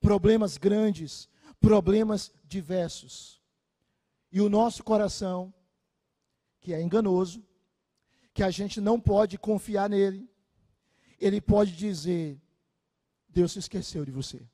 Problemas 0.00 0.56
grandes, 0.56 1.28
problemas 1.60 2.32
diversos. 2.42 3.42
E 4.32 4.40
o 4.40 4.48
nosso 4.48 4.82
coração, 4.82 5.52
que 6.60 6.72
é 6.72 6.80
enganoso, 6.80 7.46
que 8.32 8.42
a 8.42 8.50
gente 8.50 8.80
não 8.80 8.98
pode 8.98 9.36
confiar 9.36 9.90
nele, 9.90 10.26
ele 11.18 11.42
pode 11.42 11.72
dizer: 11.76 12.40
Deus 13.28 13.52
se 13.52 13.58
esqueceu 13.58 14.02
de 14.02 14.10
você. 14.10 14.48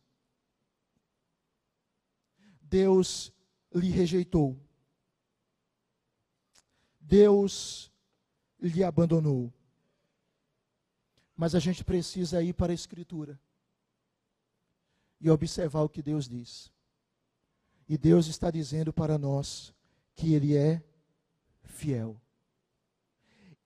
Deus 2.60 3.32
lhe 3.72 3.90
rejeitou. 3.90 4.60
Deus 7.06 7.92
lhe 8.60 8.82
abandonou. 8.82 9.52
Mas 11.36 11.54
a 11.54 11.58
gente 11.58 11.84
precisa 11.84 12.42
ir 12.42 12.52
para 12.52 12.72
a 12.72 12.74
Escritura 12.74 13.38
e 15.20 15.30
observar 15.30 15.82
o 15.82 15.88
que 15.88 16.02
Deus 16.02 16.28
diz. 16.28 16.72
E 17.88 17.96
Deus 17.96 18.26
está 18.26 18.50
dizendo 18.50 18.92
para 18.92 19.16
nós 19.16 19.72
que 20.14 20.34
Ele 20.34 20.56
é 20.56 20.82
fiel. 21.62 22.20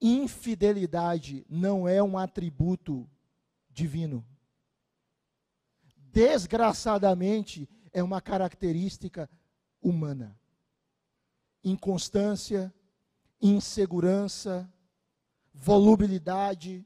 Infidelidade 0.00 1.46
não 1.48 1.88
é 1.88 2.02
um 2.02 2.18
atributo 2.18 3.08
divino. 3.70 4.26
Desgraçadamente, 6.12 7.68
é 7.92 8.02
uma 8.02 8.20
característica 8.20 9.30
humana. 9.80 10.38
Inconstância, 11.62 12.72
insegurança, 13.40 14.70
volubilidade, 15.52 16.84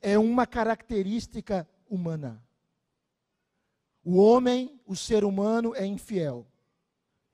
é 0.00 0.18
uma 0.18 0.46
característica 0.46 1.68
humana. 1.88 2.42
O 4.04 4.16
homem, 4.16 4.80
o 4.86 4.96
ser 4.96 5.24
humano, 5.24 5.74
é 5.74 5.84
infiel. 5.84 6.46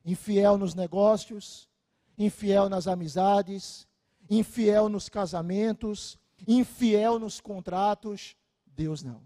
Infiel 0.05 0.57
nos 0.57 0.75
negócios, 0.75 1.69
infiel 2.17 2.69
nas 2.69 2.87
amizades, 2.87 3.87
infiel 4.29 4.89
nos 4.89 5.09
casamentos, 5.09 6.19
infiel 6.47 7.19
nos 7.19 7.41
contratos. 7.41 8.37
Deus 8.65 9.03
não. 9.03 9.23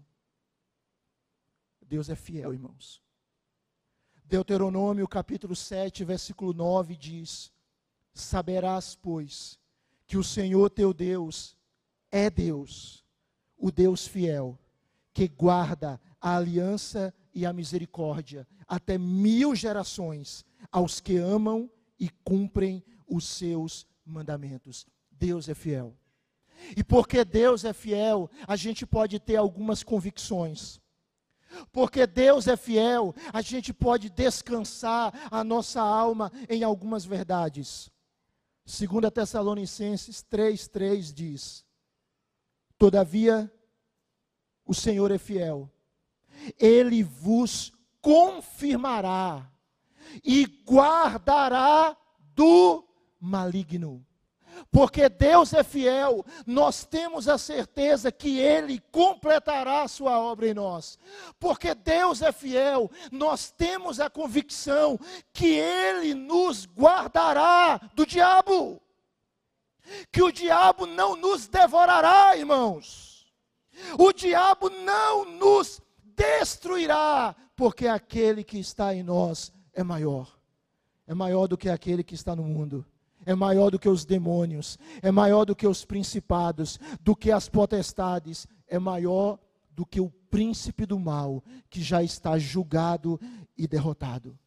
Deus 1.81 2.09
é 2.09 2.15
fiel, 2.15 2.53
irmãos. 2.53 3.01
Deuteronômio 4.23 5.07
capítulo 5.07 5.55
7, 5.55 6.05
versículo 6.05 6.53
9 6.53 6.95
diz: 6.95 7.51
Saberás, 8.13 8.95
pois, 8.95 9.59
que 10.05 10.17
o 10.17 10.23
Senhor 10.23 10.69
teu 10.69 10.93
Deus 10.93 11.57
é 12.11 12.29
Deus, 12.29 13.05
o 13.57 13.71
Deus 13.71 14.05
fiel, 14.05 14.59
que 15.13 15.27
guarda 15.27 15.99
a 16.19 16.35
aliança 16.35 17.13
e 17.33 17.45
a 17.45 17.53
misericórdia 17.53 18.47
até 18.67 18.97
mil 18.97 19.53
gerações 19.53 20.45
aos 20.71 20.99
que 21.01 21.17
amam 21.17 21.69
e 21.99 22.09
cumprem 22.23 22.83
os 23.05 23.25
seus 23.25 23.85
mandamentos. 24.05 24.87
Deus 25.11 25.49
é 25.49 25.53
fiel. 25.53 25.93
E 26.77 26.83
porque 26.83 27.25
Deus 27.25 27.65
é 27.65 27.73
fiel, 27.73 28.29
a 28.47 28.55
gente 28.55 28.85
pode 28.85 29.19
ter 29.19 29.35
algumas 29.35 29.83
convicções. 29.83 30.79
Porque 31.71 32.07
Deus 32.07 32.47
é 32.47 32.55
fiel, 32.55 33.13
a 33.33 33.41
gente 33.41 33.73
pode 33.73 34.09
descansar 34.09 35.27
a 35.29 35.43
nossa 35.43 35.81
alma 35.81 36.31
em 36.49 36.63
algumas 36.63 37.03
verdades. 37.03 37.91
2 38.65 39.11
Tessalonicenses 39.11 40.23
3,3 40.23 41.13
diz: 41.13 41.65
Todavia, 42.77 43.51
o 44.65 44.73
Senhor 44.73 45.11
é 45.11 45.17
fiel, 45.17 45.69
Ele 46.57 47.03
vos 47.03 47.71
confirmará 48.01 49.51
e 50.23 50.45
guardará 50.65 51.95
do 52.35 52.83
maligno. 53.19 54.05
Porque 54.71 55.09
Deus 55.09 55.53
é 55.53 55.63
fiel, 55.63 56.25
nós 56.45 56.85
temos 56.85 57.27
a 57.27 57.37
certeza 57.37 58.11
que 58.11 58.39
Ele 58.39 58.79
completará 58.91 59.83
a 59.83 59.87
sua 59.87 60.19
obra 60.19 60.47
em 60.47 60.53
nós. 60.53 60.97
Porque 61.39 61.73
Deus 61.73 62.21
é 62.21 62.31
fiel, 62.31 62.89
nós 63.11 63.51
temos 63.51 63.99
a 63.99 64.09
convicção 64.09 64.99
que 65.33 65.53
Ele 65.55 66.13
nos 66.13 66.65
guardará 66.65 67.79
do 67.93 68.05
diabo. 68.05 68.81
Que 70.11 70.21
o 70.21 70.31
diabo 70.31 70.85
não 70.85 71.15
nos 71.15 71.47
devorará, 71.47 72.37
irmãos. 72.37 73.25
O 73.97 74.13
diabo 74.13 74.69
não 74.69 75.25
nos 75.25 75.81
destruirá, 76.03 77.35
porque 77.55 77.87
aquele 77.87 78.43
que 78.43 78.59
está 78.59 78.93
em 78.93 79.03
nós 79.03 79.51
é 79.73 79.83
maior. 79.83 80.27
É 81.07 81.13
maior 81.13 81.47
do 81.47 81.57
que 81.57 81.67
aquele 81.67 82.03
que 82.03 82.15
está 82.15 82.35
no 82.35 82.43
mundo 82.43 82.85
é 83.25 83.35
maior 83.35 83.69
do 83.69 83.79
que 83.79 83.89
os 83.89 84.05
demônios, 84.05 84.77
é 85.01 85.11
maior 85.11 85.45
do 85.45 85.55
que 85.55 85.67
os 85.67 85.85
principados, 85.85 86.79
do 87.01 87.15
que 87.15 87.31
as 87.31 87.47
potestades, 87.47 88.47
é 88.67 88.79
maior 88.79 89.39
do 89.71 89.85
que 89.85 89.99
o 89.99 90.09
príncipe 90.09 90.85
do 90.85 90.99
mal, 90.99 91.43
que 91.69 91.81
já 91.81 92.01
está 92.01 92.37
julgado 92.37 93.19
e 93.57 93.67
derrotado. 93.67 94.37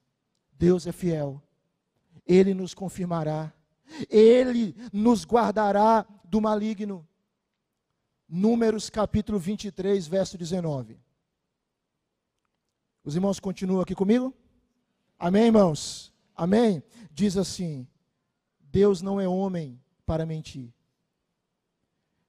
Deus 0.52 0.86
é 0.86 0.92
fiel, 0.92 1.42
Ele 2.26 2.54
nos 2.54 2.74
confirmará, 2.74 3.52
Ele 4.08 4.74
nos 4.92 5.24
guardará 5.24 6.06
do 6.24 6.40
maligno. 6.40 7.06
Números 8.28 8.88
capítulo 8.88 9.38
23, 9.38 10.06
verso 10.06 10.38
19. 10.38 10.98
Os 13.04 13.14
irmãos 13.14 13.38
continuam 13.38 13.82
aqui 13.82 13.94
comigo? 13.94 14.32
Amém, 15.18 15.44
irmãos? 15.46 16.12
Amém? 16.34 16.82
Diz 17.12 17.36
assim: 17.36 17.86
Deus 18.74 19.00
não 19.00 19.20
é 19.20 19.28
homem 19.28 19.80
para 20.04 20.26
mentir, 20.26 20.74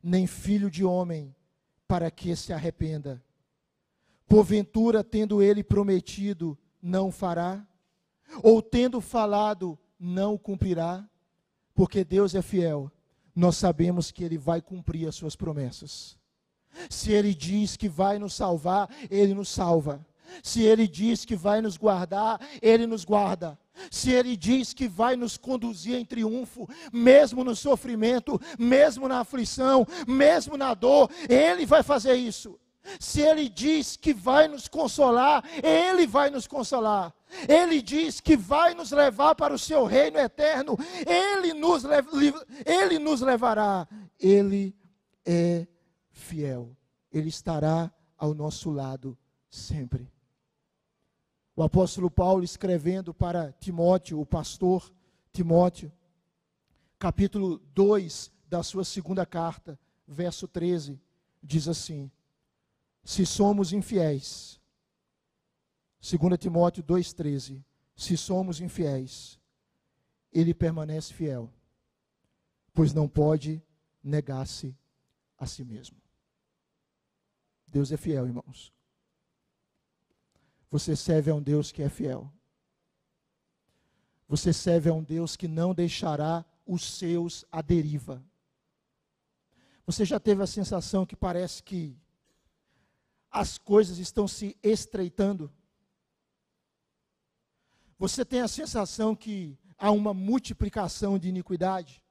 nem 0.03 0.27
filho 0.27 0.69
de 0.69 0.85
homem 0.85 1.35
para 1.87 2.11
que 2.11 2.35
se 2.35 2.53
arrependa. 2.53 3.19
Porventura, 4.27 5.03
tendo 5.03 5.41
ele 5.41 5.63
prometido, 5.63 6.55
não 6.79 7.11
fará? 7.11 7.65
Ou 8.43 8.61
tendo 8.61 9.01
falado, 9.01 9.75
não 9.99 10.37
cumprirá? 10.37 11.03
Porque 11.73 12.03
Deus 12.03 12.35
é 12.35 12.43
fiel, 12.43 12.91
nós 13.35 13.57
sabemos 13.57 14.11
que 14.11 14.23
ele 14.23 14.37
vai 14.37 14.61
cumprir 14.61 15.07
as 15.07 15.15
suas 15.15 15.35
promessas. 15.35 16.15
Se 16.91 17.11
ele 17.11 17.33
diz 17.33 17.75
que 17.75 17.89
vai 17.89 18.19
nos 18.19 18.35
salvar, 18.35 18.87
ele 19.09 19.33
nos 19.33 19.49
salva. 19.49 20.05
Se 20.43 20.63
ele 20.63 20.87
diz 20.87 21.25
que 21.25 21.35
vai 21.35 21.61
nos 21.61 21.77
guardar, 21.77 22.39
ele 22.61 22.85
nos 22.85 23.05
guarda. 23.05 23.57
Se 23.91 24.11
Ele 24.11 24.35
diz 24.35 24.73
que 24.73 24.87
vai 24.87 25.15
nos 25.15 25.37
conduzir 25.37 25.95
em 25.95 26.05
triunfo, 26.05 26.67
mesmo 26.91 27.43
no 27.43 27.55
sofrimento, 27.55 28.39
mesmo 28.57 29.07
na 29.07 29.19
aflição, 29.19 29.85
mesmo 30.07 30.57
na 30.57 30.73
dor, 30.73 31.09
Ele 31.29 31.65
vai 31.65 31.83
fazer 31.83 32.15
isso. 32.15 32.59
Se 32.99 33.21
Ele 33.21 33.49
diz 33.49 33.97
que 33.97 34.13
vai 34.13 34.47
nos 34.47 34.67
consolar, 34.67 35.43
Ele 35.63 36.05
vai 36.05 36.29
nos 36.29 36.47
consolar. 36.47 37.13
Ele 37.47 37.81
diz 37.81 38.21
que 38.21 38.37
vai 38.37 38.73
nos 38.73 38.91
levar 38.91 39.35
para 39.35 39.53
o 39.53 39.59
seu 39.59 39.85
reino 39.85 40.17
eterno, 40.17 40.77
Ele 41.05 41.53
nos, 41.53 41.83
Ele 42.65 42.99
nos 42.99 43.21
levará. 43.21 43.87
Ele 44.19 44.75
é 45.25 45.67
fiel, 46.11 46.75
Ele 47.11 47.29
estará 47.29 47.91
ao 48.17 48.33
nosso 48.33 48.69
lado 48.69 49.17
sempre. 49.49 50.14
O 51.55 51.63
apóstolo 51.63 52.11
Paulo 52.11 52.43
escrevendo 52.43 53.13
para 53.13 53.53
Timóteo, 53.53 54.19
o 54.19 54.25
pastor 54.25 54.93
Timóteo, 55.31 55.91
capítulo 56.99 57.59
2 57.73 58.31
da 58.47 58.61
sua 58.61 58.83
segunda 58.83 59.25
carta, 59.25 59.79
verso 60.05 60.49
13, 60.49 60.99
diz 61.41 61.69
assim: 61.69 62.11
Se 63.05 63.25
somos 63.25 63.71
infiéis, 63.71 64.59
2 66.01 66.37
Timóteo 66.37 66.83
2,13, 66.83 67.63
se 67.95 68.17
somos 68.17 68.59
infiéis, 68.59 69.39
ele 70.33 70.53
permanece 70.53 71.13
fiel, 71.13 71.49
pois 72.73 72.93
não 72.93 73.07
pode 73.07 73.63
negar-se 74.03 74.77
a 75.37 75.45
si 75.45 75.63
mesmo. 75.63 75.97
Deus 77.65 77.93
é 77.93 77.97
fiel, 77.97 78.27
irmãos. 78.27 78.74
Você 80.75 80.93
serve 80.93 81.31
a 81.31 81.33
um 81.33 81.41
Deus 81.41 81.71
que 81.71 81.81
é 81.81 81.87
fiel. 81.87 82.29
Você 84.27 84.51
serve 84.51 84.89
a 84.89 84.93
um 84.93 85.01
Deus 85.01 85.37
que 85.37 85.47
não 85.47 85.73
deixará 85.73 86.43
os 86.65 86.83
seus 86.83 87.45
à 87.49 87.61
deriva. 87.61 88.21
Você 89.85 90.03
já 90.03 90.19
teve 90.19 90.43
a 90.43 90.45
sensação 90.45 91.05
que 91.05 91.15
parece 91.15 91.63
que 91.63 91.97
as 93.31 93.57
coisas 93.57 93.99
estão 93.99 94.27
se 94.27 94.57
estreitando? 94.61 95.49
Você 97.97 98.25
tem 98.25 98.41
a 98.41 98.47
sensação 98.49 99.15
que 99.15 99.57
há 99.77 99.91
uma 99.91 100.13
multiplicação 100.13 101.17
de 101.17 101.29
iniquidade? 101.29 102.03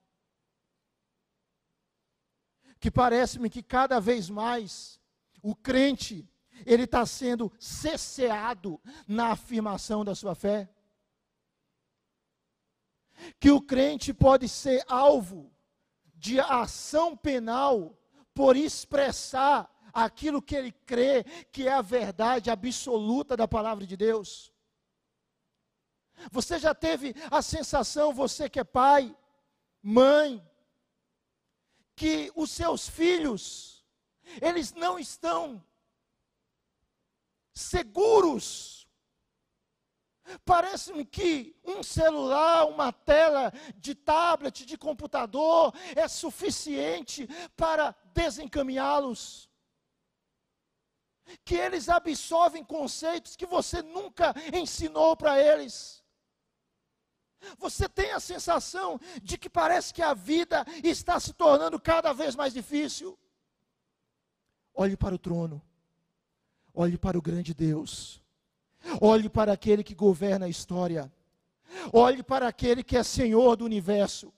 Que 2.81 2.91
parece-me 2.91 3.51
que 3.51 3.63
cada 3.63 4.01
vez 4.01 4.31
mais 4.31 4.99
o 5.43 5.55
crente 5.55 6.27
ele 6.67 6.85
está 6.85 7.05
sendo 7.07 7.53
cesseado 7.59 8.81
na 9.07 9.33
afirmação 9.33 10.05
da 10.05 10.15
sua 10.15 10.35
fé. 10.35 10.69
Que 13.39 13.51
o 13.51 13.61
crente 13.61 14.13
pode 14.13 14.49
ser 14.49 14.85
alvo 14.89 15.53
de 16.15 16.41
ação 16.41 17.17
penal 17.17 17.97
por 18.33 18.57
expressar 18.57 19.71
aquilo 19.93 20.43
que 20.43 20.57
ele 20.57 20.73
crê 20.73 21.23
que 21.53 21.69
é 21.69 21.73
a 21.73 21.83
verdade 21.83 22.51
absoluta 22.51 23.37
da 23.37 23.47
palavra 23.47 23.87
de 23.87 23.97
Deus. 23.97 24.53
Você 26.31 26.59
já 26.59 26.75
teve 26.75 27.15
a 27.31 27.41
sensação, 27.43 28.13
você 28.13 28.49
que 28.49 28.59
é 28.59 28.65
pai, 28.65 29.17
mãe, 29.83 30.45
que 31.95 32.33
os 32.35 32.51
seus 32.51 32.89
filhos, 32.89 33.85
eles 34.41 34.73
não 34.73 34.99
estão 34.99 35.63
seguros. 37.55 38.89
Parece-me 40.45 41.05
que 41.05 41.55
um 41.65 41.83
celular, 41.83 42.67
uma 42.67 42.93
tela 42.93 43.53
de 43.77 43.95
tablet, 43.95 44.65
de 44.65 44.77
computador, 44.77 45.75
é 45.95 46.09
suficiente 46.09 47.29
para 47.57 47.95
desencaminhá-los. 48.13 49.51
Que 51.45 51.55
eles 51.55 51.89
absorvem 51.89 52.65
conceitos 52.65 53.37
que 53.37 53.47
você 53.47 53.83
nunca 53.83 54.35
ensinou 54.53 55.17
para 55.17 55.41
eles. 55.41 56.03
Você 57.59 57.89
tem 57.89 58.13
a 58.13 58.21
sensação 58.21 58.99
de 59.23 59.37
que 59.37 59.51
parece 59.51 59.93
que 59.93 60.03
a 60.03 60.15
vida 60.15 60.65
está 60.83 61.21
se 61.21 61.35
tornando 61.35 61.79
cada 61.79 62.13
vez 62.13 62.35
mais 62.35 62.55
difícil. 62.55 63.19
Olhe 64.73 64.97
para 64.97 65.15
o 65.15 65.19
trono. 65.19 65.63
Olhe 66.75 66.99
para 66.99 67.17
o 67.17 67.23
grande 67.23 67.55
Deus. 67.55 68.21
Olhe 69.01 69.29
para 69.29 69.53
aquele 69.53 69.85
que 69.85 69.95
governa 69.95 70.47
a 70.47 70.49
história. 70.49 71.11
Olhe 71.93 72.23
para 72.23 72.49
aquele 72.49 72.83
que 72.83 72.97
é 72.97 73.03
Senhor 73.03 73.57
do 73.57 73.65
universo. 73.65 74.33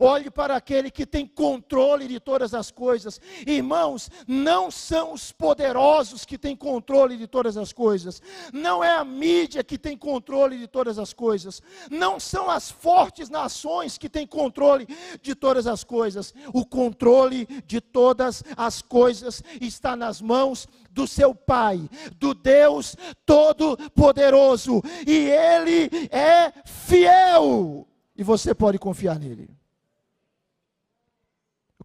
Olhe 0.00 0.30
para 0.30 0.56
aquele 0.56 0.90
que 0.90 1.06
tem 1.06 1.26
controle 1.26 2.08
de 2.08 2.18
todas 2.18 2.54
as 2.54 2.70
coisas. 2.70 3.20
Irmãos, 3.46 4.10
não 4.26 4.70
são 4.70 5.12
os 5.12 5.32
poderosos 5.32 6.24
que 6.24 6.38
têm 6.38 6.56
controle 6.56 7.16
de 7.16 7.26
todas 7.26 7.56
as 7.56 7.72
coisas. 7.72 8.20
Não 8.52 8.82
é 8.82 8.90
a 8.90 9.04
mídia 9.04 9.62
que 9.62 9.78
tem 9.78 9.96
controle 9.96 10.58
de 10.58 10.66
todas 10.66 10.98
as 10.98 11.12
coisas. 11.12 11.62
Não 11.90 12.18
são 12.18 12.50
as 12.50 12.70
fortes 12.70 13.30
nações 13.30 13.96
que 13.96 14.08
têm 14.08 14.26
controle 14.26 14.86
de 15.22 15.34
todas 15.34 15.66
as 15.66 15.84
coisas. 15.84 16.34
O 16.52 16.64
controle 16.64 17.46
de 17.66 17.80
todas 17.80 18.42
as 18.56 18.82
coisas 18.82 19.42
está 19.60 19.94
nas 19.96 20.20
mãos 20.20 20.66
do 20.90 21.06
seu 21.06 21.34
Pai, 21.34 21.88
do 22.18 22.34
Deus 22.34 22.96
Todo-Poderoso. 23.24 24.82
E 25.06 25.30
Ele 25.30 25.90
é 26.10 26.52
fiel. 26.64 27.86
E 28.16 28.22
você 28.22 28.54
pode 28.54 28.78
confiar 28.78 29.18
nele 29.18 29.55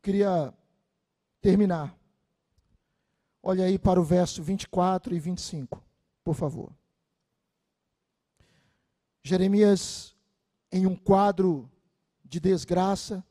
queria 0.01 0.53
terminar. 1.39 1.95
Olha 3.43 3.65
aí 3.65 3.79
para 3.79 3.99
o 3.99 4.03
verso 4.03 4.43
24 4.43 5.15
e 5.15 5.19
25, 5.19 5.83
por 6.23 6.35
favor. 6.35 6.71
Jeremias, 9.23 10.15
em 10.71 10.85
um 10.85 10.95
quadro 10.95 11.69
de 12.23 12.39
desgraça, 12.39 13.25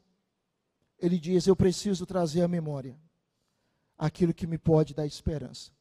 ele 0.98 1.18
diz: 1.18 1.46
Eu 1.46 1.56
preciso 1.56 2.06
trazer 2.06 2.42
à 2.42 2.48
memória 2.48 2.98
aquilo 3.96 4.34
que 4.34 4.46
me 4.46 4.58
pode 4.58 4.94
dar 4.94 5.06
esperança. 5.06 5.72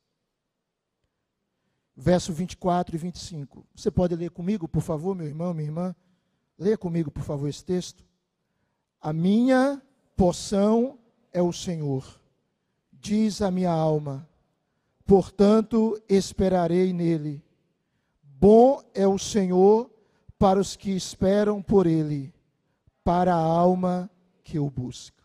Verso 1.95 2.31
24 2.31 2.95
e 2.95 2.99
25. 2.99 3.65
Você 3.75 3.91
pode 3.91 4.15
ler 4.15 4.31
comigo, 4.31 4.67
por 4.67 4.81
favor, 4.81 5.15
meu 5.15 5.27
irmão, 5.27 5.53
minha 5.53 5.67
irmã? 5.67 5.95
Leia 6.57 6.77
comigo, 6.77 7.11
por 7.11 7.23
favor, 7.23 7.47
esse 7.47 7.63
texto. 7.63 8.05
A 9.01 9.11
minha 9.11 9.81
Poção 10.19 10.99
é 11.31 11.41
o 11.41 11.53
Senhor, 11.53 12.19
diz 12.91 13.41
a 13.41 13.49
minha 13.49 13.71
alma, 13.71 14.27
portanto 15.05 15.97
esperarei 16.09 16.91
nele. 16.91 17.41
Bom 18.21 18.83
é 18.93 19.07
o 19.07 19.17
Senhor 19.17 19.89
para 20.37 20.59
os 20.59 20.75
que 20.75 20.91
esperam 20.91 21.61
por 21.61 21.87
ele, 21.87 22.33
para 23.01 23.33
a 23.33 23.41
alma 23.41 24.11
que 24.43 24.59
o 24.59 24.69
busca. 24.69 25.23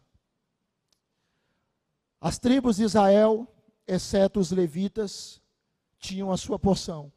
As 2.20 2.38
tribos 2.38 2.76
de 2.76 2.84
Israel, 2.84 3.48
exceto 3.88 4.38
os 4.38 4.52
levitas, 4.52 5.42
tinham 5.98 6.30
a 6.30 6.36
sua 6.36 6.56
porção. 6.56 7.12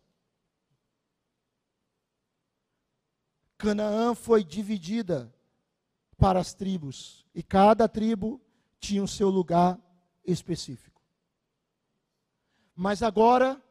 Canaã 3.56 4.16
foi 4.16 4.44
dividida 4.44 5.32
para 6.18 6.40
as 6.40 6.54
tribos, 6.54 7.26
e 7.34 7.44
cada 7.44 7.88
tribo 7.88 8.42
tinha 8.80 9.04
o 9.04 9.08
seu 9.08 9.30
lugar 9.30 9.80
específico. 10.26 11.02
Mas 12.76 13.02
agora, 13.02 13.62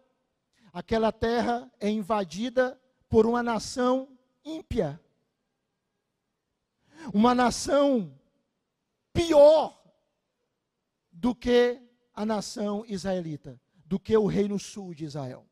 aquela 0.73 1.13
terra 1.13 1.71
é 1.79 1.89
invadida 1.89 2.81
por 3.09 3.27
uma 3.27 3.43
nação 3.43 4.09
ímpia. 4.45 5.01
Uma 7.13 7.35
nação 7.35 8.19
pior 9.13 9.81
do 11.13 11.35
que 11.35 11.81
a 12.13 12.25
nação 12.25 12.85
israelita, 12.87 13.61
do 13.85 13.99
que 13.99 14.17
o 14.17 14.27
reino 14.27 14.59
sul 14.59 14.95
de 14.95 15.05
Israel. 15.05 15.47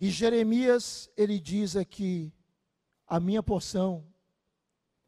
E 0.00 0.10
Jeremias, 0.10 1.10
ele 1.16 1.38
diz 1.38 1.76
aqui: 1.76 2.32
a 3.06 3.18
minha 3.18 3.42
porção 3.42 4.11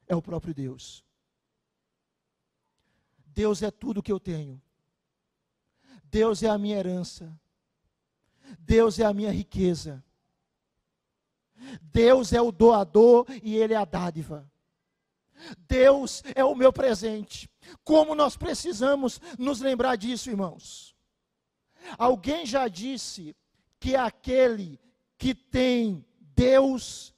é 0.07 0.15
o 0.15 0.23
próprio 0.23 0.55
Deus. 0.55 1.05
Deus 3.27 3.63
é 3.63 3.71
tudo 3.71 4.03
que 4.03 4.13
eu 4.13 4.21
tenho. 4.21 4.63
Deus 6.05 6.43
é 6.43 6.49
a 6.49 6.59
minha 6.59 6.77
herança. 6.77 7.37
Deus 8.59 8.99
é 8.99 9.05
a 9.05 9.13
minha 9.13 9.33
riqueza. 9.33 10.05
Deus 11.83 12.33
é 12.33 12.41
o 12.41 12.53
doador 12.53 13.27
e 13.43 13.57
Ele 13.57 13.75
é 13.75 13.77
a 13.77 13.85
dádiva. 13.85 14.49
Deus 15.59 16.23
é 16.35 16.45
o 16.45 16.55
meu 16.55 16.73
presente. 16.73 17.51
Como 17.83 18.15
nós 18.15 18.37
precisamos 18.37 19.21
nos 19.39 19.61
lembrar 19.61 19.97
disso, 19.97 20.31
irmãos? 20.31 20.95
Alguém 21.99 22.47
já 22.47 22.69
disse 22.69 23.37
que 23.81 23.97
aquele 23.97 24.79
que 25.19 25.35
tem 25.35 26.05
Deus 26.21 27.15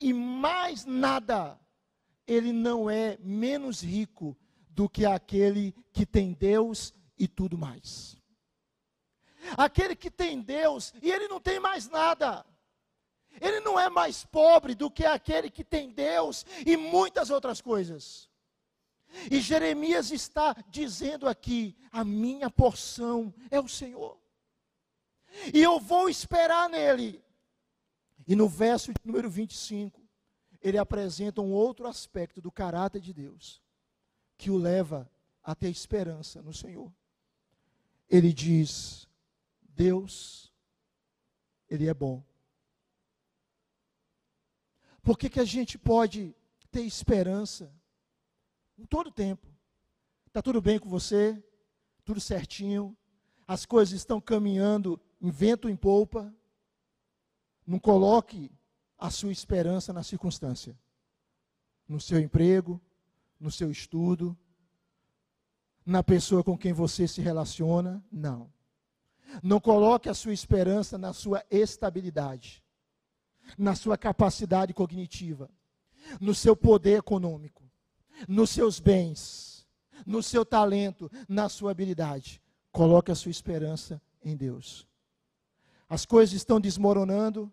e 0.00 0.12
mais 0.12 0.84
nada 0.84 1.59
ele 2.30 2.52
não 2.52 2.88
é 2.88 3.18
menos 3.20 3.82
rico 3.82 4.38
do 4.68 4.88
que 4.88 5.04
aquele 5.04 5.74
que 5.92 6.06
tem 6.06 6.32
Deus 6.32 6.94
e 7.18 7.26
tudo 7.26 7.58
mais. 7.58 8.16
Aquele 9.56 9.96
que 9.96 10.12
tem 10.12 10.40
Deus 10.40 10.94
e 11.02 11.10
ele 11.10 11.26
não 11.26 11.40
tem 11.40 11.58
mais 11.58 11.88
nada. 11.88 12.46
Ele 13.40 13.58
não 13.58 13.78
é 13.78 13.90
mais 13.90 14.24
pobre 14.24 14.76
do 14.76 14.88
que 14.88 15.04
aquele 15.04 15.50
que 15.50 15.64
tem 15.64 15.90
Deus 15.90 16.46
e 16.64 16.76
muitas 16.76 17.30
outras 17.30 17.60
coisas. 17.60 18.30
E 19.28 19.40
Jeremias 19.40 20.12
está 20.12 20.54
dizendo 20.68 21.28
aqui: 21.28 21.76
a 21.90 22.04
minha 22.04 22.48
porção 22.48 23.34
é 23.50 23.58
o 23.58 23.66
Senhor. 23.66 24.16
E 25.52 25.60
eu 25.60 25.80
vou 25.80 26.08
esperar 26.08 26.68
nele. 26.68 27.24
E 28.24 28.36
no 28.36 28.48
verso 28.48 28.92
número 29.04 29.28
25, 29.28 29.99
ele 30.60 30.78
apresenta 30.78 31.40
um 31.40 31.52
outro 31.52 31.86
aspecto 31.86 32.40
do 32.40 32.50
caráter 32.50 33.00
de 33.00 33.12
Deus, 33.12 33.62
que 34.36 34.50
o 34.50 34.58
leva 34.58 35.10
a 35.42 35.54
ter 35.54 35.70
esperança 35.70 36.42
no 36.42 36.52
Senhor. 36.52 36.92
Ele 38.08 38.32
diz: 38.32 39.08
Deus, 39.62 40.52
Ele 41.68 41.88
é 41.88 41.94
bom. 41.94 42.22
Por 45.02 45.16
que, 45.16 45.30
que 45.30 45.40
a 45.40 45.44
gente 45.44 45.78
pode 45.78 46.34
ter 46.70 46.82
esperança 46.82 47.72
em 48.76 48.84
todo 48.84 49.10
tempo? 49.10 49.46
Está 50.26 50.42
tudo 50.42 50.60
bem 50.60 50.78
com 50.78 50.88
você? 50.88 51.42
Tudo 52.04 52.20
certinho? 52.20 52.96
As 53.46 53.64
coisas 53.64 53.94
estão 53.94 54.20
caminhando 54.20 55.00
em 55.20 55.30
vento 55.30 55.68
em 55.68 55.76
polpa? 55.76 56.32
Não 57.66 57.78
coloque 57.78 58.52
a 59.00 59.10
sua 59.10 59.32
esperança 59.32 59.94
na 59.94 60.02
circunstância, 60.02 60.78
no 61.88 61.98
seu 61.98 62.20
emprego, 62.20 62.78
no 63.40 63.50
seu 63.50 63.70
estudo, 63.70 64.36
na 65.86 66.02
pessoa 66.02 66.44
com 66.44 66.56
quem 66.56 66.74
você 66.74 67.08
se 67.08 67.22
relaciona. 67.22 68.04
Não. 68.12 68.52
Não 69.42 69.58
coloque 69.58 70.08
a 70.08 70.14
sua 70.14 70.34
esperança 70.34 70.98
na 70.98 71.14
sua 71.14 71.42
estabilidade, 71.50 72.62
na 73.56 73.74
sua 73.74 73.96
capacidade 73.96 74.74
cognitiva, 74.74 75.50
no 76.20 76.34
seu 76.34 76.54
poder 76.54 76.98
econômico, 76.98 77.62
nos 78.28 78.50
seus 78.50 78.78
bens, 78.78 79.66
no 80.04 80.22
seu 80.22 80.44
talento, 80.44 81.10
na 81.26 81.48
sua 81.48 81.70
habilidade. 81.70 82.42
Coloque 82.70 83.10
a 83.10 83.14
sua 83.14 83.30
esperança 83.30 84.00
em 84.22 84.36
Deus. 84.36 84.86
As 85.88 86.04
coisas 86.04 86.34
estão 86.34 86.60
desmoronando, 86.60 87.52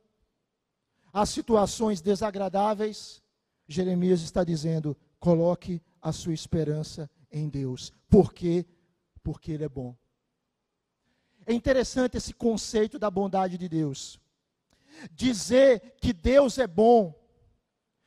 as 1.17 1.29
situações 1.29 1.99
desagradáveis, 1.99 3.23
Jeremias 3.67 4.21
está 4.21 4.43
dizendo: 4.43 4.95
coloque 5.19 5.81
a 5.99 6.11
sua 6.11 6.33
esperança 6.33 7.09
em 7.31 7.49
Deus. 7.49 7.91
Por 8.07 8.31
quê? 8.31 8.67
Porque 9.23 9.51
Ele 9.51 9.63
é 9.63 9.69
bom. 9.69 9.95
É 11.43 11.53
interessante 11.53 12.17
esse 12.17 12.33
conceito 12.33 12.99
da 12.99 13.09
bondade 13.09 13.57
de 13.57 13.67
Deus. 13.67 14.19
Dizer 15.11 15.95
que 15.99 16.13
Deus 16.13 16.59
é 16.59 16.67
bom 16.67 17.15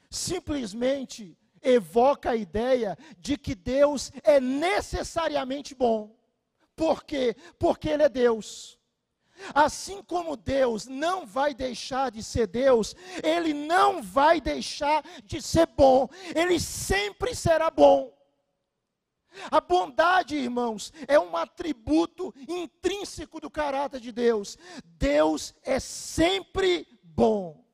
simplesmente 0.08 1.36
evoca 1.62 2.30
a 2.30 2.36
ideia 2.36 2.96
de 3.18 3.36
que 3.36 3.56
Deus 3.56 4.12
é 4.22 4.40
necessariamente 4.40 5.74
bom. 5.74 6.16
Por 6.76 7.02
quê? 7.02 7.36
Porque 7.58 7.88
Ele 7.88 8.04
é 8.04 8.08
Deus. 8.08 8.79
Assim 9.54 10.02
como 10.02 10.36
Deus 10.36 10.86
não 10.86 11.26
vai 11.26 11.54
deixar 11.54 12.10
de 12.10 12.22
ser 12.22 12.46
Deus, 12.46 12.94
Ele 13.22 13.52
não 13.52 14.02
vai 14.02 14.40
deixar 14.40 15.04
de 15.24 15.40
ser 15.40 15.66
bom, 15.66 16.08
Ele 16.34 16.58
sempre 16.60 17.34
será 17.34 17.70
bom. 17.70 18.16
A 19.50 19.60
bondade, 19.60 20.34
irmãos, 20.34 20.92
é 21.06 21.18
um 21.18 21.36
atributo 21.36 22.34
intrínseco 22.48 23.40
do 23.40 23.48
caráter 23.48 24.00
de 24.00 24.10
Deus. 24.10 24.58
Deus 24.84 25.54
é 25.62 25.78
sempre 25.78 26.86
bom. 27.02 27.64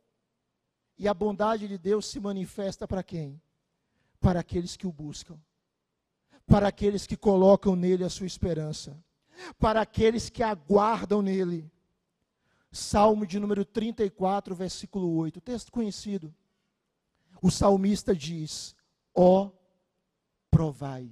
E 0.98 1.08
a 1.08 1.14
bondade 1.14 1.66
de 1.66 1.78
Deus 1.78 2.06
se 2.06 2.20
manifesta 2.20 2.86
para 2.86 3.02
quem? 3.02 3.40
Para 4.20 4.40
aqueles 4.40 4.76
que 4.76 4.86
o 4.86 4.92
buscam, 4.92 5.38
para 6.46 6.68
aqueles 6.68 7.06
que 7.06 7.16
colocam 7.16 7.74
nele 7.74 8.04
a 8.04 8.10
sua 8.10 8.26
esperança 8.26 9.02
para 9.58 9.80
aqueles 9.80 10.30
que 10.30 10.42
aguardam 10.42 11.22
nele. 11.22 11.70
Salmo 12.70 13.26
de 13.26 13.38
número 13.40 13.64
34, 13.64 14.54
versículo 14.54 15.16
8, 15.16 15.40
texto 15.40 15.72
conhecido. 15.72 16.34
O 17.42 17.50
salmista 17.50 18.14
diz: 18.14 18.74
Ó, 19.14 19.44
oh, 19.44 19.52
provai 20.50 21.10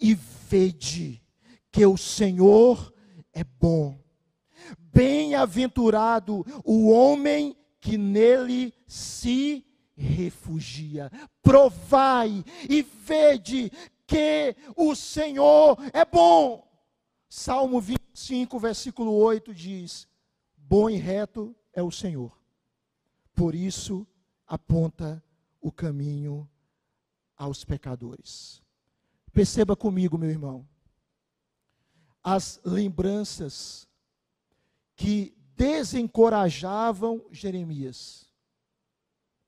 e 0.00 0.14
vede 0.14 1.22
que 1.70 1.84
o 1.86 1.96
Senhor 1.96 2.92
é 3.32 3.44
bom. 3.44 3.98
Bem-aventurado 4.78 6.44
o 6.64 6.90
homem 6.90 7.56
que 7.80 7.96
nele 7.96 8.74
se 8.86 9.64
refugia. 9.96 11.10
Provai 11.42 12.44
e 12.68 12.82
vede 12.82 13.70
que 14.06 14.56
o 14.76 14.94
Senhor 14.94 15.78
é 15.92 16.04
bom. 16.04 16.67
Salmo 17.28 17.80
25, 17.80 18.58
versículo 18.58 19.12
8 19.12 19.54
diz: 19.54 20.08
Bom 20.56 20.88
e 20.88 20.96
reto 20.96 21.54
é 21.72 21.82
o 21.82 21.90
Senhor, 21.90 22.36
por 23.34 23.54
isso 23.54 24.06
aponta 24.46 25.22
o 25.60 25.70
caminho 25.70 26.48
aos 27.36 27.64
pecadores. 27.64 28.62
Perceba 29.32 29.76
comigo, 29.76 30.16
meu 30.16 30.30
irmão, 30.30 30.66
as 32.22 32.60
lembranças 32.64 33.86
que 34.96 35.36
desencorajavam 35.54 37.24
Jeremias, 37.30 38.26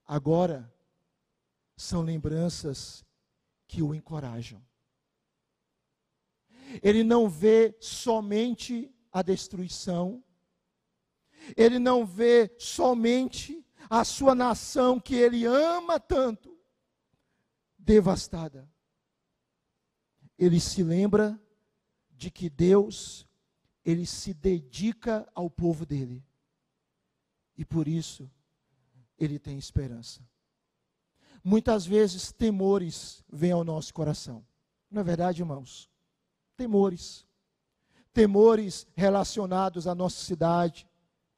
agora 0.07 0.72
são 1.76 2.03
lembranças 2.03 3.05
que 3.66 3.83
o 3.83 3.95
encorajam. 3.95 4.62
Ele 6.83 7.03
não 7.03 7.29
vê 7.29 7.77
somente 7.81 8.93
a 9.12 9.23
destruição, 9.23 10.23
ele 11.57 11.79
não 11.79 12.05
vê 12.07 12.55
somente 12.59 13.64
a 13.89 14.05
sua 14.05 14.35
nação 14.35 15.01
que 15.01 15.14
ele 15.14 15.45
ama 15.45 15.99
tanto 15.99 16.57
devastada. 17.79 18.71
Ele 20.39 20.61
se 20.61 20.83
lembra 20.83 21.41
de 22.11 22.31
que 22.31 22.49
Deus 22.49 23.27
ele 23.85 24.07
se 24.07 24.33
dedica 24.33 25.29
ao 25.35 25.51
povo 25.51 25.85
dele. 25.85 26.25
E 27.57 27.64
por 27.64 27.89
isso 27.89 28.31
ele 29.18 29.39
tem 29.39 29.59
esperança. 29.59 30.27
Muitas 31.43 31.87
vezes 31.87 32.33
temores 32.33 33.25
vêm 33.29 33.53
ao 33.53 33.64
nosso 33.64 33.93
coração. 33.93 34.47
Não 34.91 35.01
é 35.01 35.05
verdade, 35.05 35.43
irmãos? 35.43 35.89
Temores. 36.61 37.26
Temores 38.12 38.86
relacionados 38.94 39.86
à 39.86 39.94
nossa 39.94 40.22
cidade, 40.22 40.86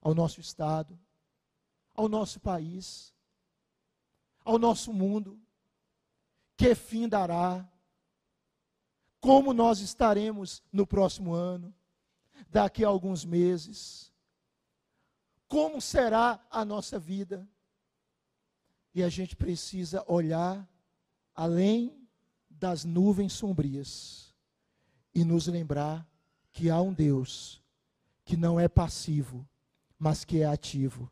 ao 0.00 0.16
nosso 0.16 0.40
estado, 0.40 0.98
ao 1.94 2.08
nosso 2.08 2.40
país, 2.40 3.14
ao 4.44 4.58
nosso 4.58 4.92
mundo. 4.92 5.40
Que 6.56 6.74
fim 6.74 7.08
dará? 7.08 7.64
Como 9.20 9.52
nós 9.52 9.78
estaremos 9.78 10.60
no 10.72 10.84
próximo 10.84 11.32
ano, 11.32 11.72
daqui 12.48 12.84
a 12.84 12.88
alguns 12.88 13.24
meses? 13.24 14.12
Como 15.46 15.80
será 15.80 16.44
a 16.50 16.64
nossa 16.64 16.98
vida? 16.98 17.48
E 18.92 19.04
a 19.04 19.08
gente 19.08 19.36
precisa 19.36 20.04
olhar 20.08 20.68
além 21.32 22.08
das 22.50 22.84
nuvens 22.84 23.32
sombrias 23.34 24.31
e 25.14 25.24
nos 25.24 25.46
lembrar 25.46 26.06
que 26.52 26.70
há 26.70 26.80
um 26.80 26.92
Deus 26.92 27.62
que 28.24 28.36
não 28.36 28.58
é 28.58 28.68
passivo, 28.68 29.46
mas 29.98 30.24
que 30.24 30.40
é 30.40 30.46
ativo, 30.46 31.10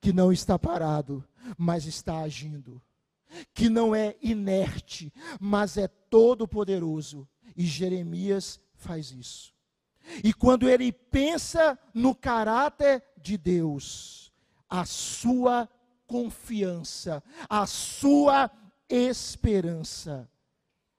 que 0.00 0.12
não 0.12 0.32
está 0.32 0.58
parado, 0.58 1.24
mas 1.56 1.86
está 1.86 2.20
agindo, 2.20 2.80
que 3.54 3.68
não 3.68 3.94
é 3.94 4.16
inerte, 4.22 5.12
mas 5.40 5.76
é 5.76 5.88
todo 5.88 6.48
poderoso. 6.48 7.28
E 7.56 7.64
Jeremias 7.64 8.60
faz 8.74 9.10
isso. 9.10 9.54
E 10.24 10.32
quando 10.32 10.68
ele 10.68 10.92
pensa 10.92 11.78
no 11.94 12.14
caráter 12.14 13.04
de 13.20 13.36
Deus, 13.36 14.32
a 14.68 14.84
sua 14.84 15.68
confiança, 16.06 17.22
a 17.48 17.66
sua 17.66 18.50
esperança 18.88 20.28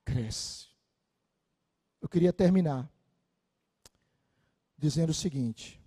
cresce. 0.06 0.71
Eu 2.02 2.10
queria 2.10 2.34
terminar 2.34 2.90
dizendo 4.78 5.12
o 5.12 5.14
seguinte: 5.14 5.80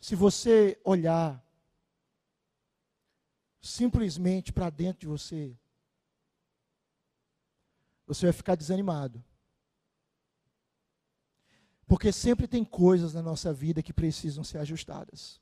se 0.00 0.14
você 0.14 0.80
olhar 0.84 1.44
simplesmente 3.60 4.52
para 4.52 4.70
dentro 4.70 5.00
de 5.00 5.06
você, 5.06 5.56
você 8.06 8.26
vai 8.26 8.32
ficar 8.32 8.54
desanimado. 8.54 9.24
Porque 11.86 12.12
sempre 12.12 12.46
tem 12.46 12.64
coisas 12.64 13.12
na 13.12 13.22
nossa 13.22 13.52
vida 13.52 13.82
que 13.82 13.92
precisam 13.92 14.44
ser 14.44 14.58
ajustadas. 14.58 15.40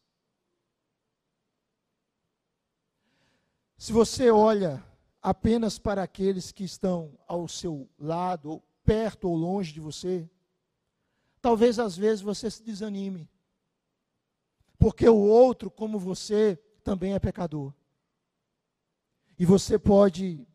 Se 3.77 3.93
você 3.93 4.31
olha 4.31 4.85
apenas 5.21 5.79
para 5.79 6.03
aqueles 6.03 6.53
que 6.53 6.65
estão 6.65 7.19
ao 7.27 7.49
seu 7.49 7.89
lado, 7.99 8.63
perto 8.85 9.29
ou 9.29 9.37
longe 9.37 9.73
de 9.73 9.81
você, 9.81 10.29
talvez 11.41 11.79
às 11.79 11.97
vezes 11.97 12.21
você 12.21 12.51
se 12.51 12.63
desanime. 12.63 13.29
Porque 14.79 15.09
o 15.09 15.17
outro, 15.17 15.71
como 15.71 15.99
você, 15.99 16.57
também 16.83 17.15
é 17.15 17.19
pecador. 17.19 17.73
E 19.39 19.47
você 19.47 19.79
pode 19.79 20.47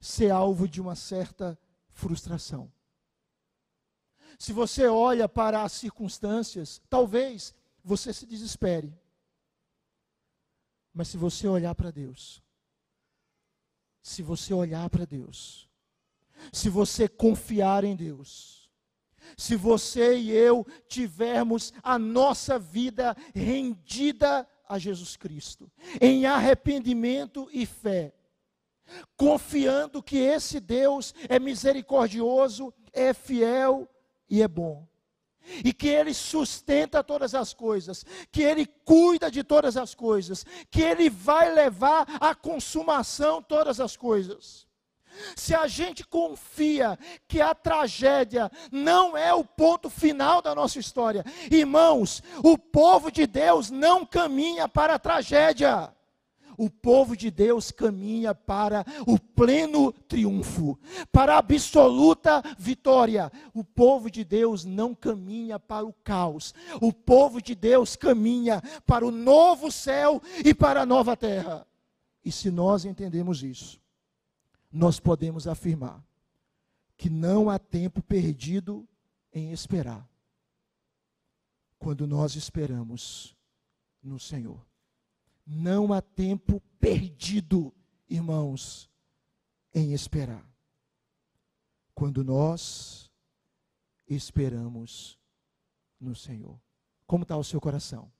ser 0.00 0.30
alvo 0.30 0.68
de 0.68 0.80
uma 0.80 0.94
certa 0.94 1.58
frustração. 1.90 2.72
Se 4.38 4.52
você 4.52 4.86
olha 4.86 5.28
para 5.28 5.62
as 5.62 5.72
circunstâncias, 5.72 6.80
talvez 6.88 7.54
você 7.82 8.12
se 8.12 8.26
desespere. 8.26 8.92
Mas 10.92 11.08
se 11.08 11.16
você 11.16 11.46
olhar 11.48 11.74
para 11.74 11.90
Deus, 11.90 12.42
se 14.02 14.22
você 14.22 14.52
olhar 14.52 14.88
para 14.90 15.04
Deus, 15.04 15.68
se 16.52 16.68
você 16.68 17.08
confiar 17.08 17.84
em 17.84 17.94
Deus, 17.94 18.70
se 19.36 19.56
você 19.56 20.16
e 20.16 20.30
eu 20.30 20.66
tivermos 20.88 21.72
a 21.82 21.98
nossa 21.98 22.58
vida 22.58 23.16
rendida 23.34 24.48
a 24.68 24.78
Jesus 24.78 25.16
Cristo, 25.16 25.70
em 26.00 26.26
arrependimento 26.26 27.48
e 27.52 27.66
fé, 27.66 28.14
confiando 29.16 30.02
que 30.02 30.18
esse 30.18 30.60
Deus 30.60 31.14
é 31.28 31.38
misericordioso, 31.38 32.72
é 32.92 33.12
fiel 33.12 33.88
e 34.28 34.42
é 34.42 34.48
bom 34.48 34.86
e 35.64 35.72
que 35.72 35.88
Ele 35.88 36.14
sustenta 36.14 37.02
todas 37.02 37.34
as 37.34 37.52
coisas, 37.52 38.04
que 38.30 38.42
Ele 38.42 38.66
cuida 38.66 39.30
de 39.30 39.44
todas 39.44 39.76
as 39.76 39.94
coisas, 39.94 40.44
que 40.70 40.82
Ele 40.82 41.10
vai 41.10 41.52
levar 41.52 42.06
à 42.20 42.34
consumação 42.34 43.42
todas 43.42 43.80
as 43.80 43.96
coisas. 43.96 44.66
Se 45.36 45.54
a 45.54 45.66
gente 45.66 46.06
confia 46.06 46.98
que 47.28 47.40
a 47.40 47.54
tragédia 47.54 48.50
não 48.70 49.16
é 49.16 49.32
o 49.32 49.44
ponto 49.44 49.88
final 49.88 50.40
da 50.40 50.54
nossa 50.54 50.78
história, 50.78 51.24
irmãos, 51.50 52.22
o 52.42 52.56
povo 52.56 53.10
de 53.10 53.26
Deus 53.26 53.70
não 53.70 54.04
caminha 54.04 54.68
para 54.68 54.94
a 54.94 54.98
tragédia 54.98 55.92
o 56.56 56.70
povo 56.70 57.16
de 57.16 57.30
Deus 57.30 57.70
caminha 57.70 58.34
para 58.34 58.84
o 59.06 59.18
pleno 59.18 59.92
triunfo, 59.92 60.78
para 61.10 61.34
a 61.34 61.38
absoluta 61.38 62.42
vitória. 62.58 63.30
O 63.52 63.64
povo 63.64 64.10
de 64.10 64.24
Deus 64.24 64.64
não 64.64 64.94
caminha 64.94 65.58
para 65.58 65.84
o 65.84 65.92
caos. 65.92 66.54
O 66.80 66.92
povo 66.92 67.42
de 67.42 67.54
Deus 67.54 67.96
caminha 67.96 68.62
para 68.86 69.06
o 69.06 69.10
novo 69.10 69.70
céu 69.70 70.22
e 70.44 70.54
para 70.54 70.82
a 70.82 70.86
nova 70.86 71.16
terra. 71.16 71.66
E 72.24 72.32
se 72.32 72.50
nós 72.50 72.84
entendemos 72.84 73.42
isso, 73.42 73.80
nós 74.74 74.98
podemos 74.98 75.46
afirmar 75.46 76.04
que 76.96 77.08
não 77.08 77.48
há 77.48 77.60
tempo 77.60 78.02
perdido 78.02 78.88
em 79.32 79.52
esperar, 79.52 80.08
quando 81.78 82.08
nós 82.08 82.34
esperamos 82.34 83.36
no 84.02 84.18
Senhor. 84.18 84.66
Não 85.46 85.92
há 85.92 86.02
tempo 86.02 86.60
perdido, 86.80 87.72
irmãos, 88.08 88.90
em 89.72 89.92
esperar. 89.92 90.44
Quando 91.94 92.24
nós 92.24 93.12
esperamos 94.08 95.16
no 96.00 96.16
Senhor. 96.16 96.60
Como 97.06 97.22
está 97.22 97.36
o 97.36 97.44
seu 97.44 97.60
coração? 97.60 98.10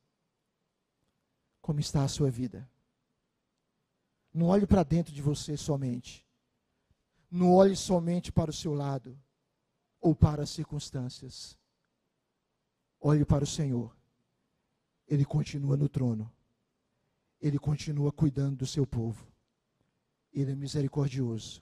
Como 1.61 1.81
está 1.81 2.05
a 2.05 2.09
sua 2.09 2.31
vida? 2.31 2.69
Não 4.33 4.47
olhe 4.47 4.67
para 4.67 4.85
dentro 4.85 5.13
de 5.13 5.23
você 5.23 5.57
somente. 5.57 6.25
Não 7.35 7.53
olhe 7.53 7.75
somente 7.75 8.31
para 8.31 8.53
o 8.53 8.55
seu 8.55 8.73
lado 8.75 9.21
ou 10.01 10.15
para 10.15 10.45
as 10.45 10.51
circunstâncias. 10.51 11.59
Olhe 13.01 13.25
para 13.25 13.43
o 13.43 13.47
Senhor 13.47 13.93
Ele 15.09 15.25
continua 15.25 15.77
no 15.77 15.89
trono. 15.89 16.33
Ele 17.41 17.59
continua 17.59 18.13
cuidando 18.13 18.59
do 18.59 18.67
seu 18.67 18.87
povo. 18.87 19.27
Ele 20.33 20.53
é 20.53 20.55
misericordioso. 20.55 21.61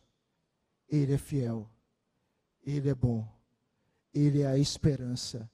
Ele 0.86 1.14
é 1.14 1.18
fiel. 1.18 1.66
Ele 2.62 2.90
é 2.90 2.94
bom. 2.94 3.26
Ele 4.12 4.42
é 4.42 4.48
a 4.48 4.58
esperança 4.58 5.50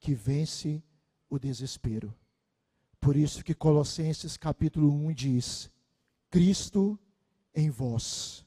que 0.00 0.16
vence 0.16 0.82
o 1.28 1.38
desespero. 1.38 2.12
Por 3.00 3.14
isso 3.14 3.44
que 3.44 3.54
Colossenses 3.54 4.36
capítulo 4.36 4.92
1 4.92 5.12
diz: 5.12 5.70
Cristo 6.28 6.98
em 7.54 7.70
vós, 7.70 8.44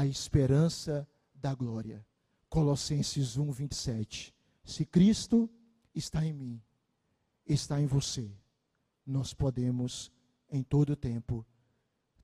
a 0.00 0.06
esperança 0.06 1.06
da 1.34 1.54
glória. 1.54 2.06
Colossenses 2.48 3.36
1, 3.36 3.52
27. 3.52 4.34
Se 4.64 4.86
Cristo 4.86 5.48
está 5.94 6.24
em 6.24 6.32
mim, 6.32 6.62
está 7.46 7.78
em 7.78 7.84
você, 7.86 8.34
nós 9.06 9.34
podemos 9.34 10.10
em 10.50 10.62
todo 10.62 10.96
tempo 10.96 11.46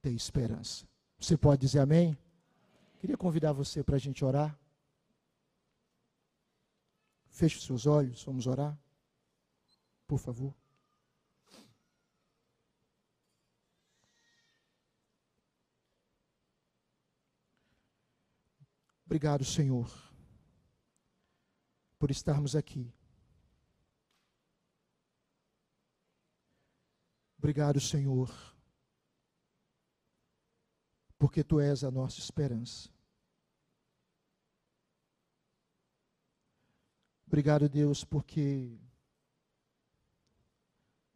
ter 0.01 0.11
esperança. 0.11 0.87
Você 1.19 1.37
pode 1.37 1.61
dizer 1.61 1.79
amém? 1.79 2.17
Queria 2.97 3.15
convidar 3.15 3.53
você 3.53 3.83
para 3.83 3.97
a 3.97 3.99
gente 3.99 4.25
orar. 4.25 4.59
Feche 7.29 7.57
os 7.57 7.65
seus 7.65 7.85
olhos, 7.85 8.23
vamos 8.23 8.47
orar. 8.47 8.75
Por 10.07 10.17
favor. 10.17 10.51
Obrigado, 19.07 19.45
Senhor, 19.45 19.89
por 21.97 22.11
estarmos 22.11 22.57
aqui. 22.57 22.93
Obrigado, 27.37 27.79
Senhor, 27.79 28.29
porque 31.17 31.41
Tu 31.41 31.61
és 31.61 31.85
a 31.85 31.89
nossa 31.89 32.19
esperança. 32.19 32.89
Obrigado, 37.25 37.69
Deus, 37.69 38.03
porque 38.03 38.77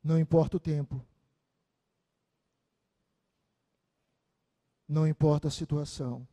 não 0.01 0.17
importa 0.17 0.55
o 0.55 0.61
tempo, 0.61 1.05
não 4.87 5.05
importa 5.05 5.49
a 5.49 5.51
situação, 5.51 6.25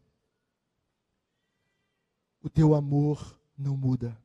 o 2.42 2.48
teu 2.48 2.74
amor 2.74 3.38
não 3.56 3.76
muda. 3.76 4.16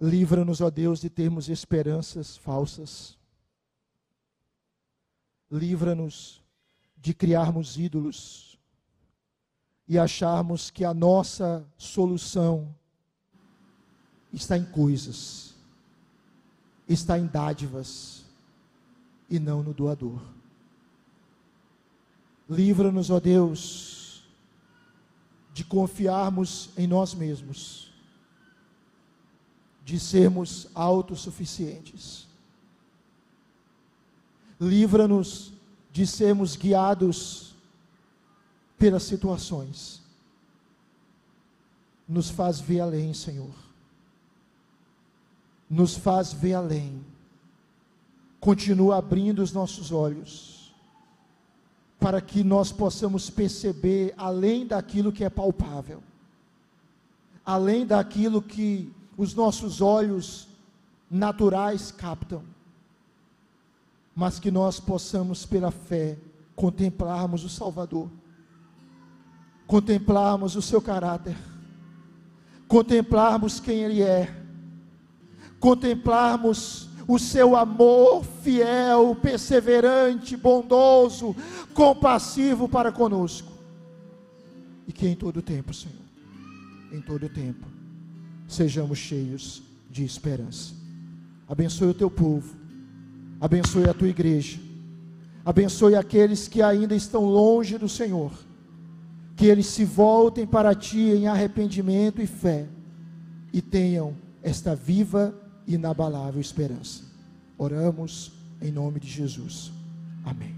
Livra-nos, 0.00 0.60
ó 0.60 0.70
Deus, 0.70 1.00
de 1.00 1.08
termos 1.08 1.48
esperanças 1.48 2.36
falsas. 2.36 3.18
Livra-nos 5.50 6.42
de 6.96 7.14
criarmos 7.14 7.78
ídolos 7.78 8.58
e 9.88 9.98
acharmos 9.98 10.70
que 10.70 10.84
a 10.84 10.92
nossa 10.92 11.66
solução 11.78 12.74
está 14.32 14.58
em 14.58 14.64
coisas, 14.64 15.54
está 16.88 17.18
em 17.18 17.26
dádivas 17.26 18.24
e 19.30 19.38
não 19.38 19.62
no 19.62 19.72
doador. 19.72 20.20
Livra-nos, 22.48 23.10
ó 23.10 23.18
Deus, 23.18 24.05
de 25.56 25.64
confiarmos 25.64 26.68
em 26.76 26.86
nós 26.86 27.14
mesmos 27.14 27.90
de 29.82 29.98
sermos 29.98 30.68
autossuficientes. 30.74 32.26
Livra-nos 34.60 35.50
de 35.90 36.06
sermos 36.06 36.56
guiados 36.56 37.54
pelas 38.76 39.04
situações. 39.04 40.02
Nos 42.06 42.28
faz 42.28 42.60
ver 42.60 42.80
além, 42.80 43.14
Senhor. 43.14 43.54
Nos 45.70 45.96
faz 45.96 46.34
ver 46.34 46.52
além. 46.52 47.02
Continua 48.38 48.98
abrindo 48.98 49.40
os 49.40 49.54
nossos 49.54 49.90
olhos 49.90 50.55
para 51.98 52.20
que 52.20 52.44
nós 52.44 52.72
possamos 52.72 53.30
perceber 53.30 54.14
além 54.16 54.66
daquilo 54.66 55.12
que 55.12 55.24
é 55.24 55.30
palpável, 55.30 56.02
além 57.44 57.86
daquilo 57.86 58.42
que 58.42 58.92
os 59.16 59.34
nossos 59.34 59.80
olhos 59.80 60.48
naturais 61.10 61.90
captam, 61.90 62.42
mas 64.14 64.38
que 64.38 64.50
nós 64.50 64.80
possamos, 64.80 65.46
pela 65.46 65.70
fé, 65.70 66.18
contemplarmos 66.54 67.44
o 67.44 67.48
Salvador, 67.48 68.10
contemplarmos 69.66 70.56
o 70.56 70.62
seu 70.62 70.80
caráter, 70.80 71.36
contemplarmos 72.68 73.60
quem 73.60 73.80
Ele 73.80 74.02
é, 74.02 74.34
contemplarmos 75.58 76.88
o 77.08 77.18
seu 77.18 77.54
amor 77.54 78.24
fiel, 78.42 79.16
perseverante, 79.20 80.36
bondoso, 80.36 81.36
compassivo 81.72 82.68
para 82.68 82.90
conosco. 82.90 83.52
E 84.88 84.92
que 84.92 85.06
em 85.06 85.14
todo 85.14 85.40
tempo, 85.42 85.72
Senhor, 85.72 85.94
em 86.92 87.00
todo 87.00 87.28
tempo, 87.28 87.66
sejamos 88.48 88.98
cheios 88.98 89.62
de 89.90 90.04
esperança. 90.04 90.74
Abençoe 91.48 91.88
o 91.88 91.94
teu 91.94 92.10
povo, 92.10 92.56
abençoe 93.40 93.88
a 93.88 93.94
tua 93.94 94.08
igreja, 94.08 94.58
abençoe 95.44 95.94
aqueles 95.94 96.48
que 96.48 96.60
ainda 96.60 96.94
estão 96.94 97.24
longe 97.24 97.78
do 97.78 97.88
Senhor, 97.88 98.32
que 99.36 99.46
eles 99.46 99.66
se 99.66 99.84
voltem 99.84 100.46
para 100.46 100.74
ti 100.74 100.98
em 100.98 101.28
arrependimento 101.28 102.20
e 102.20 102.26
fé 102.26 102.66
e 103.52 103.62
tenham 103.62 104.14
esta 104.42 104.74
viva 104.74 105.34
inabalável 105.66 106.40
esperança. 106.40 107.02
Oramos 107.58 108.32
em 108.60 108.70
nome 108.70 109.00
de 109.00 109.08
Jesus. 109.08 109.72
Amém. 110.24 110.56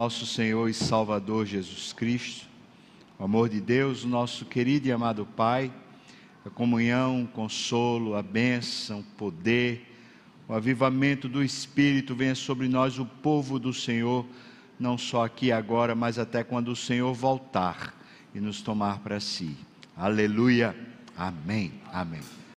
nosso 0.00 0.24
Senhor 0.24 0.66
e 0.66 0.72
Salvador 0.72 1.44
Jesus 1.44 1.92
Cristo, 1.92 2.46
o 3.18 3.24
amor 3.24 3.50
de 3.50 3.60
Deus, 3.60 4.02
nosso 4.02 4.46
querido 4.46 4.88
e 4.88 4.92
amado 4.92 5.26
Pai, 5.26 5.70
a 6.42 6.48
comunhão, 6.48 7.24
o 7.24 7.28
consolo, 7.28 8.14
a 8.14 8.22
bênção, 8.22 9.00
o 9.00 9.16
poder, 9.18 9.86
o 10.48 10.54
avivamento 10.54 11.28
do 11.28 11.44
Espírito 11.44 12.14
venha 12.14 12.34
sobre 12.34 12.66
nós, 12.66 12.98
o 12.98 13.04
povo 13.04 13.58
do 13.58 13.74
Senhor, 13.74 14.24
não 14.80 14.96
só 14.96 15.26
aqui 15.26 15.52
agora, 15.52 15.94
mas 15.94 16.18
até 16.18 16.42
quando 16.42 16.68
o 16.68 16.76
Senhor 16.76 17.12
voltar 17.12 17.94
e 18.34 18.40
nos 18.40 18.62
tomar 18.62 19.00
para 19.00 19.20
si. 19.20 19.54
Aleluia. 19.94 20.74
Amém. 21.14 21.74
Amém. 21.92 22.39